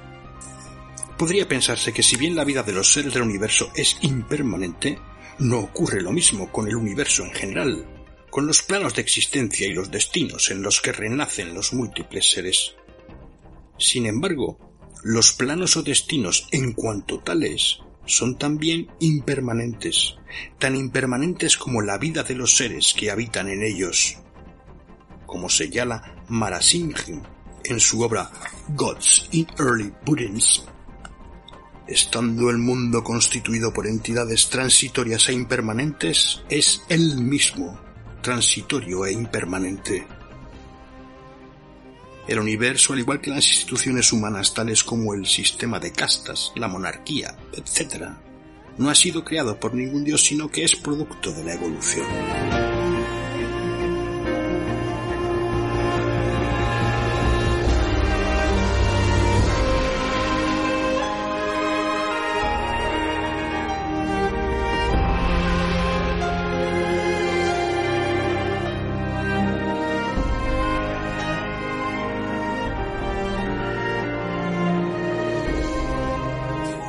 Podría 1.17 1.47
pensarse 1.47 1.93
que 1.93 2.03
si 2.03 2.17
bien 2.17 2.35
la 2.35 2.43
vida 2.43 2.65
de 2.65 2.73
los 2.73 2.93
seres 2.93 3.15
del 3.15 3.23
universo 3.23 3.71
es 3.77 3.99
impermanente, 4.01 4.99
no 5.39 5.61
ocurre 5.61 6.03
lo 6.03 6.11
mismo 6.11 6.51
con 6.51 6.67
el 6.67 6.75
universo 6.75 7.25
en 7.25 7.31
general, 7.31 7.87
con 8.31 8.49
los 8.49 8.65
planos 8.65 8.97
de 8.97 9.03
existencia 9.03 9.65
y 9.65 9.75
los 9.75 9.93
destinos 9.93 10.51
en 10.51 10.61
los 10.61 10.81
que 10.81 10.91
renacen 10.91 11.55
los 11.55 11.73
múltiples 11.73 12.33
seres. 12.33 12.75
Sin 13.79 14.07
embargo, 14.07 14.74
los 15.05 15.35
planos 15.35 15.77
o 15.77 15.83
destinos 15.83 16.49
en 16.51 16.73
cuanto 16.73 17.21
tales 17.21 17.81
son 18.07 18.39
también 18.39 18.89
impermanentes, 19.01 20.17
tan 20.59 20.75
impermanentes 20.77 21.59
como 21.59 21.83
la 21.83 21.99
vida 21.99 22.23
de 22.23 22.35
los 22.35 22.57
seres 22.57 22.95
que 22.97 23.11
habitan 23.11 23.51
en 23.51 23.63
ellos. 23.63 24.17
Como 25.27 25.51
señala 25.51 26.25
Marasingh 26.29 27.23
en 27.65 27.81
su 27.81 28.01
obra 28.01 28.31
Gods 28.69 29.29
in 29.33 29.47
Early 29.59 29.93
Buddhism, 30.07 30.65
estando 31.87 32.49
el 32.49 32.57
mundo 32.57 33.05
constituido 33.05 33.75
por 33.75 33.87
entidades 33.87 34.49
transitorias 34.49 35.29
e 35.29 35.35
impermanentes, 35.35 36.43
es 36.49 36.81
él 36.89 37.19
mismo, 37.19 37.79
transitorio 38.23 39.05
e 39.05 39.13
impermanente. 39.13 40.07
El 42.27 42.39
universo, 42.39 42.93
al 42.93 43.01
igual 43.01 43.21
que 43.21 43.31
las 43.31 43.47
instituciones 43.47 44.13
humanas 44.13 44.55
tales 44.55 44.83
como 44.83 45.15
el 45.15 45.27
sistema 45.27 45.79
de 45.79 45.93
castas, 45.93 46.53
la 46.57 46.69
monarquía, 46.69 47.37
etc., 47.53 48.07
no 48.79 48.91
ha 48.91 48.95
sido 48.95 49.25
creado 49.25 49.61
por 49.61 49.75
ningún 49.75 50.05
dios, 50.05 50.23
sino 50.23 50.49
que 50.49 50.65
es 50.65 50.75
producto 50.75 51.33
de 51.33 51.45
la 51.45 51.55
evolución. 51.55 52.07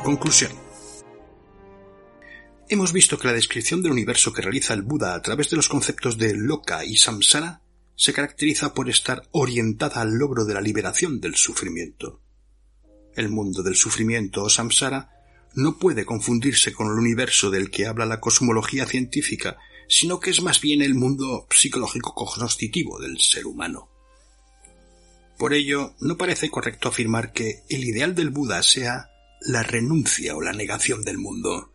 Conclusión. 0.06 0.52
Hemos 2.68 2.92
visto 2.92 3.18
que 3.18 3.26
la 3.26 3.32
descripción 3.32 3.82
del 3.82 3.90
universo 3.90 4.32
que 4.32 4.40
realiza 4.40 4.72
el 4.72 4.82
Buda 4.82 5.16
a 5.16 5.20
través 5.20 5.50
de 5.50 5.56
los 5.56 5.68
conceptos 5.68 6.16
de 6.16 6.32
Loka 6.32 6.84
y 6.84 6.96
Samsara 6.96 7.60
se 7.96 8.12
caracteriza 8.12 8.72
por 8.72 8.88
estar 8.88 9.26
orientada 9.32 10.02
al 10.02 10.16
logro 10.16 10.44
de 10.44 10.54
la 10.54 10.60
liberación 10.60 11.20
del 11.20 11.34
sufrimiento. 11.34 12.20
El 13.16 13.30
mundo 13.30 13.64
del 13.64 13.74
sufrimiento 13.74 14.44
o 14.44 14.48
Samsara 14.48 15.10
no 15.54 15.76
puede 15.76 16.04
confundirse 16.04 16.72
con 16.72 16.86
el 16.86 17.00
universo 17.00 17.50
del 17.50 17.72
que 17.72 17.86
habla 17.86 18.06
la 18.06 18.20
cosmología 18.20 18.86
científica, 18.86 19.56
sino 19.88 20.20
que 20.20 20.30
es 20.30 20.40
más 20.40 20.60
bien 20.60 20.82
el 20.82 20.94
mundo 20.94 21.48
psicológico 21.50 22.14
cognoscitivo 22.14 23.00
del 23.00 23.18
ser 23.18 23.44
humano. 23.44 23.88
Por 25.36 25.52
ello, 25.52 25.96
no 25.98 26.16
parece 26.16 26.48
correcto 26.48 26.90
afirmar 26.90 27.32
que 27.32 27.64
el 27.68 27.82
ideal 27.82 28.14
del 28.14 28.30
Buda 28.30 28.62
sea 28.62 29.10
la 29.46 29.62
renuncia 29.62 30.34
o 30.34 30.40
la 30.40 30.52
negación 30.52 31.02
del 31.02 31.18
mundo, 31.18 31.72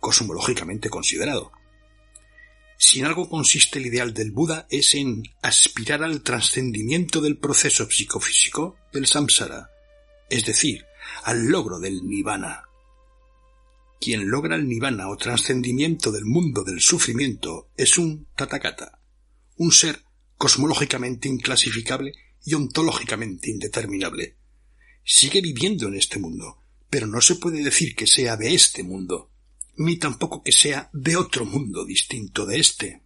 cosmológicamente 0.00 0.90
considerado. 0.90 1.52
Si 2.76 2.98
en 2.98 3.06
algo 3.06 3.28
consiste 3.28 3.78
el 3.78 3.86
ideal 3.86 4.12
del 4.12 4.32
Buda 4.32 4.66
es 4.68 4.94
en 4.94 5.22
aspirar 5.40 6.02
al 6.02 6.22
trascendimiento 6.22 7.20
del 7.20 7.38
proceso 7.38 7.88
psicofísico 7.88 8.76
del 8.92 9.06
samsara, 9.06 9.70
es 10.28 10.44
decir, 10.44 10.84
al 11.22 11.46
logro 11.46 11.78
del 11.78 12.04
nirvana. 12.04 12.64
Quien 14.00 14.28
logra 14.28 14.56
el 14.56 14.66
nirvana 14.66 15.08
o 15.08 15.16
trascendimiento 15.16 16.10
del 16.10 16.24
mundo 16.24 16.64
del 16.64 16.80
sufrimiento 16.80 17.68
es 17.76 17.98
un 17.98 18.26
tatakata, 18.34 18.98
un 19.56 19.70
ser 19.70 20.02
cosmológicamente 20.36 21.28
inclasificable 21.28 22.14
y 22.44 22.54
ontológicamente 22.54 23.48
indeterminable. 23.48 24.36
Sigue 25.04 25.40
viviendo 25.40 25.86
en 25.86 25.94
este 25.94 26.18
mundo, 26.18 26.61
pero 26.92 27.06
no 27.06 27.22
se 27.22 27.36
puede 27.36 27.64
decir 27.64 27.96
que 27.96 28.06
sea 28.06 28.36
de 28.36 28.52
este 28.52 28.82
mundo, 28.82 29.30
ni 29.78 29.96
tampoco 29.96 30.42
que 30.42 30.52
sea 30.52 30.90
de 30.92 31.16
otro 31.16 31.46
mundo 31.46 31.86
distinto 31.86 32.44
de 32.44 32.58
este. 32.58 33.02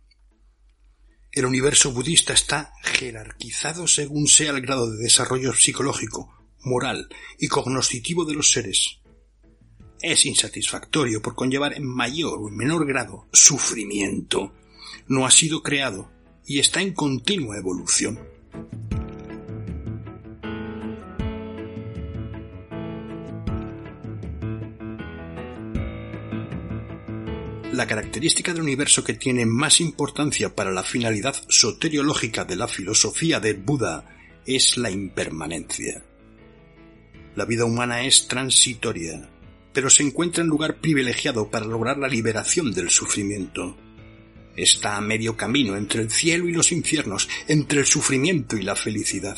El 1.31 1.47
universo 1.47 1.93
budista 1.93 2.33
está 2.33 2.73
jerarquizado 2.83 3.87
según 3.87 4.27
sea 4.27 4.51
el 4.51 4.61
grado 4.61 4.91
de 4.91 5.05
desarrollo 5.05 5.55
psicológico, 5.55 6.35
moral 6.65 7.09
y 7.39 7.47
cognoscitivo 7.47 8.25
de 8.25 8.35
los 8.35 8.51
seres. 8.51 8.99
Es 10.03 10.27
insatisfactorio 10.27 11.23
por 11.23 11.37
conllevar 11.37 11.75
en 11.75 11.87
mayor 11.87 12.41
o 12.41 12.49
en 12.49 12.57
menor 12.57 12.89
grado 12.89 13.29
sufrimiento. 13.33 14.53
No 15.07 15.27
ha 15.27 15.31
sido 15.31 15.63
creado 15.63 16.11
y 16.45 16.59
está 16.59 16.83
en 16.83 16.93
continua 16.93 17.57
evolución. 17.57 18.19
La 27.77 27.87
característica 27.87 28.55
del 28.55 28.63
universo 28.63 29.05
que 29.05 29.13
tiene 29.13 29.45
más 29.45 29.83
importancia 29.83 30.55
para 30.55 30.71
la 30.71 30.83
finalidad 30.83 31.37
soteriológica 31.47 32.47
de 32.47 32.57
la 32.57 32.69
filosofía 32.69 33.39
de 33.39 33.53
Buda 33.53 34.17
es 34.47 34.79
la 34.79 34.91
impermanencia. 34.91 36.03
La 37.35 37.45
vida 37.45 37.67
humana 37.67 38.07
es 38.07 38.29
transitoria, 38.29 39.29
pero 39.75 39.91
se 39.91 40.05
encuentra 40.05 40.43
en 40.43 40.49
lugar 40.49 40.77
privilegiado 40.77 41.51
para 41.51 41.67
lograr 41.67 41.99
la 41.99 42.09
liberación 42.09 42.73
del 42.73 42.89
sufrimiento. 42.89 43.77
Está 44.57 44.97
a 44.97 45.03
medio 45.03 45.37
camino 45.37 45.77
entre 45.77 46.01
el 46.01 46.11
cielo 46.11 46.49
y 46.49 46.55
los 46.55 46.73
infiernos, 46.73 47.29
entre 47.47 47.81
el 47.81 47.87
sufrimiento 47.87 48.57
y 48.57 48.63
la 48.63 48.75
felicidad. 48.75 49.37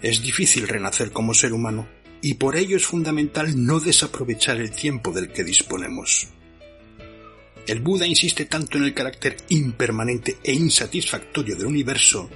Es 0.00 0.22
difícil 0.22 0.68
renacer 0.68 1.10
como 1.10 1.34
ser 1.34 1.54
humano, 1.54 1.88
y 2.22 2.34
por 2.34 2.54
ello 2.54 2.76
es 2.76 2.86
fundamental 2.86 3.66
no 3.66 3.80
desaprovechar 3.80 4.58
el 4.58 4.70
tiempo 4.70 5.10
del 5.10 5.32
que 5.32 5.42
disponemos. 5.42 6.28
El 7.70 7.78
Buda 7.78 8.04
insiste 8.04 8.46
tanto 8.46 8.78
en 8.78 8.82
el 8.82 8.94
carácter 8.94 9.36
impermanente 9.50 10.38
e 10.42 10.52
insatisfactorio 10.52 11.54
del 11.54 11.66
universo 11.66 12.28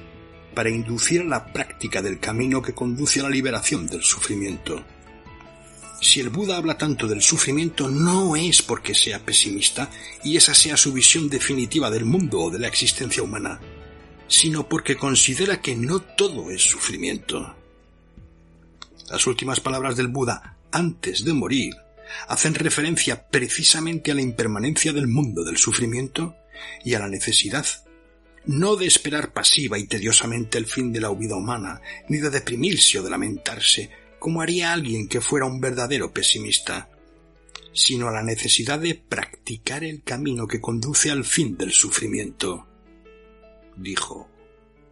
para 0.55 0.71
inducir 0.71 1.23
a 1.23 1.25
la 1.25 1.53
práctica 1.53 2.01
del 2.01 2.21
camino 2.21 2.63
que 2.63 2.73
conduce 2.73 3.19
a 3.19 3.25
la 3.25 3.31
liberación 3.31 3.89
del 3.89 4.05
sufrimiento. 4.05 4.85
Si 6.01 6.21
el 6.21 6.29
Buda 6.29 6.57
habla 6.57 6.79
tanto 6.79 7.09
del 7.09 7.21
sufrimiento 7.21 7.91
no 7.91 8.37
es 8.37 8.63
porque 8.63 8.95
sea 8.95 9.19
pesimista 9.19 9.91
y 10.23 10.37
esa 10.37 10.55
sea 10.55 10.77
su 10.77 10.93
visión 10.93 11.29
definitiva 11.29 11.91
del 11.91 12.05
mundo 12.05 12.39
o 12.39 12.51
de 12.51 12.61
la 12.61 12.69
existencia 12.69 13.25
humana, 13.25 13.61
sino 14.29 14.69
porque 14.69 14.95
considera 14.95 15.61
que 15.61 15.75
no 15.75 15.99
todo 15.99 16.49
es 16.53 16.63
sufrimiento. 16.63 17.57
Las 19.11 19.27
últimas 19.27 19.59
palabras 19.59 19.97
del 19.97 20.07
Buda 20.07 20.59
antes 20.71 21.25
de 21.25 21.33
morir 21.33 21.75
hacen 22.29 22.55
referencia 22.55 23.29
precisamente 23.29 24.11
a 24.11 24.15
la 24.15 24.23
impermanencia 24.23 24.93
del 24.93 25.09
mundo 25.09 25.45
del 25.45 25.57
sufrimiento 25.57 26.37
y 26.85 26.95
a 26.95 26.99
la 26.99 27.09
necesidad 27.09 27.67
no 28.47 28.77
de 28.77 28.87
esperar 28.87 29.33
pasiva 29.33 29.79
y 29.79 29.87
tediosamente 29.87 30.59
el 30.59 30.67
fin 30.67 30.93
de 30.93 31.01
la 31.01 31.11
vida 31.11 31.37
humana, 31.37 31.81
ni 32.09 32.19
de 32.19 32.31
deprimirse 32.31 32.99
o 32.99 33.03
de 33.03 33.11
lamentarse, 33.11 33.91
como 34.19 34.41
haría 34.41 34.73
alguien 34.73 35.09
que 35.09 35.21
fuera 35.21 35.47
un 35.47 35.61
verdadero 35.61 36.13
pesimista, 36.13 36.91
sino 37.73 38.09
a 38.09 38.13
la 38.13 38.23
necesidad 38.23 38.79
de 38.79 38.95
practicar 38.95 39.85
el 39.85 40.03
camino 40.03 40.47
que 40.47 40.61
conduce 40.61 41.11
al 41.11 41.25
fin 41.25 41.57
del 41.57 41.73
sufrimiento. 41.73 42.67
Dijo, 43.77 44.29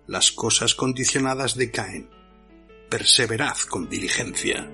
las 0.07 0.33
cosas 0.33 0.75
condicionadas 0.75 1.55
decaen. 1.57 2.09
Perseverad 2.91 3.57
con 3.69 3.89
diligencia. 3.89 4.69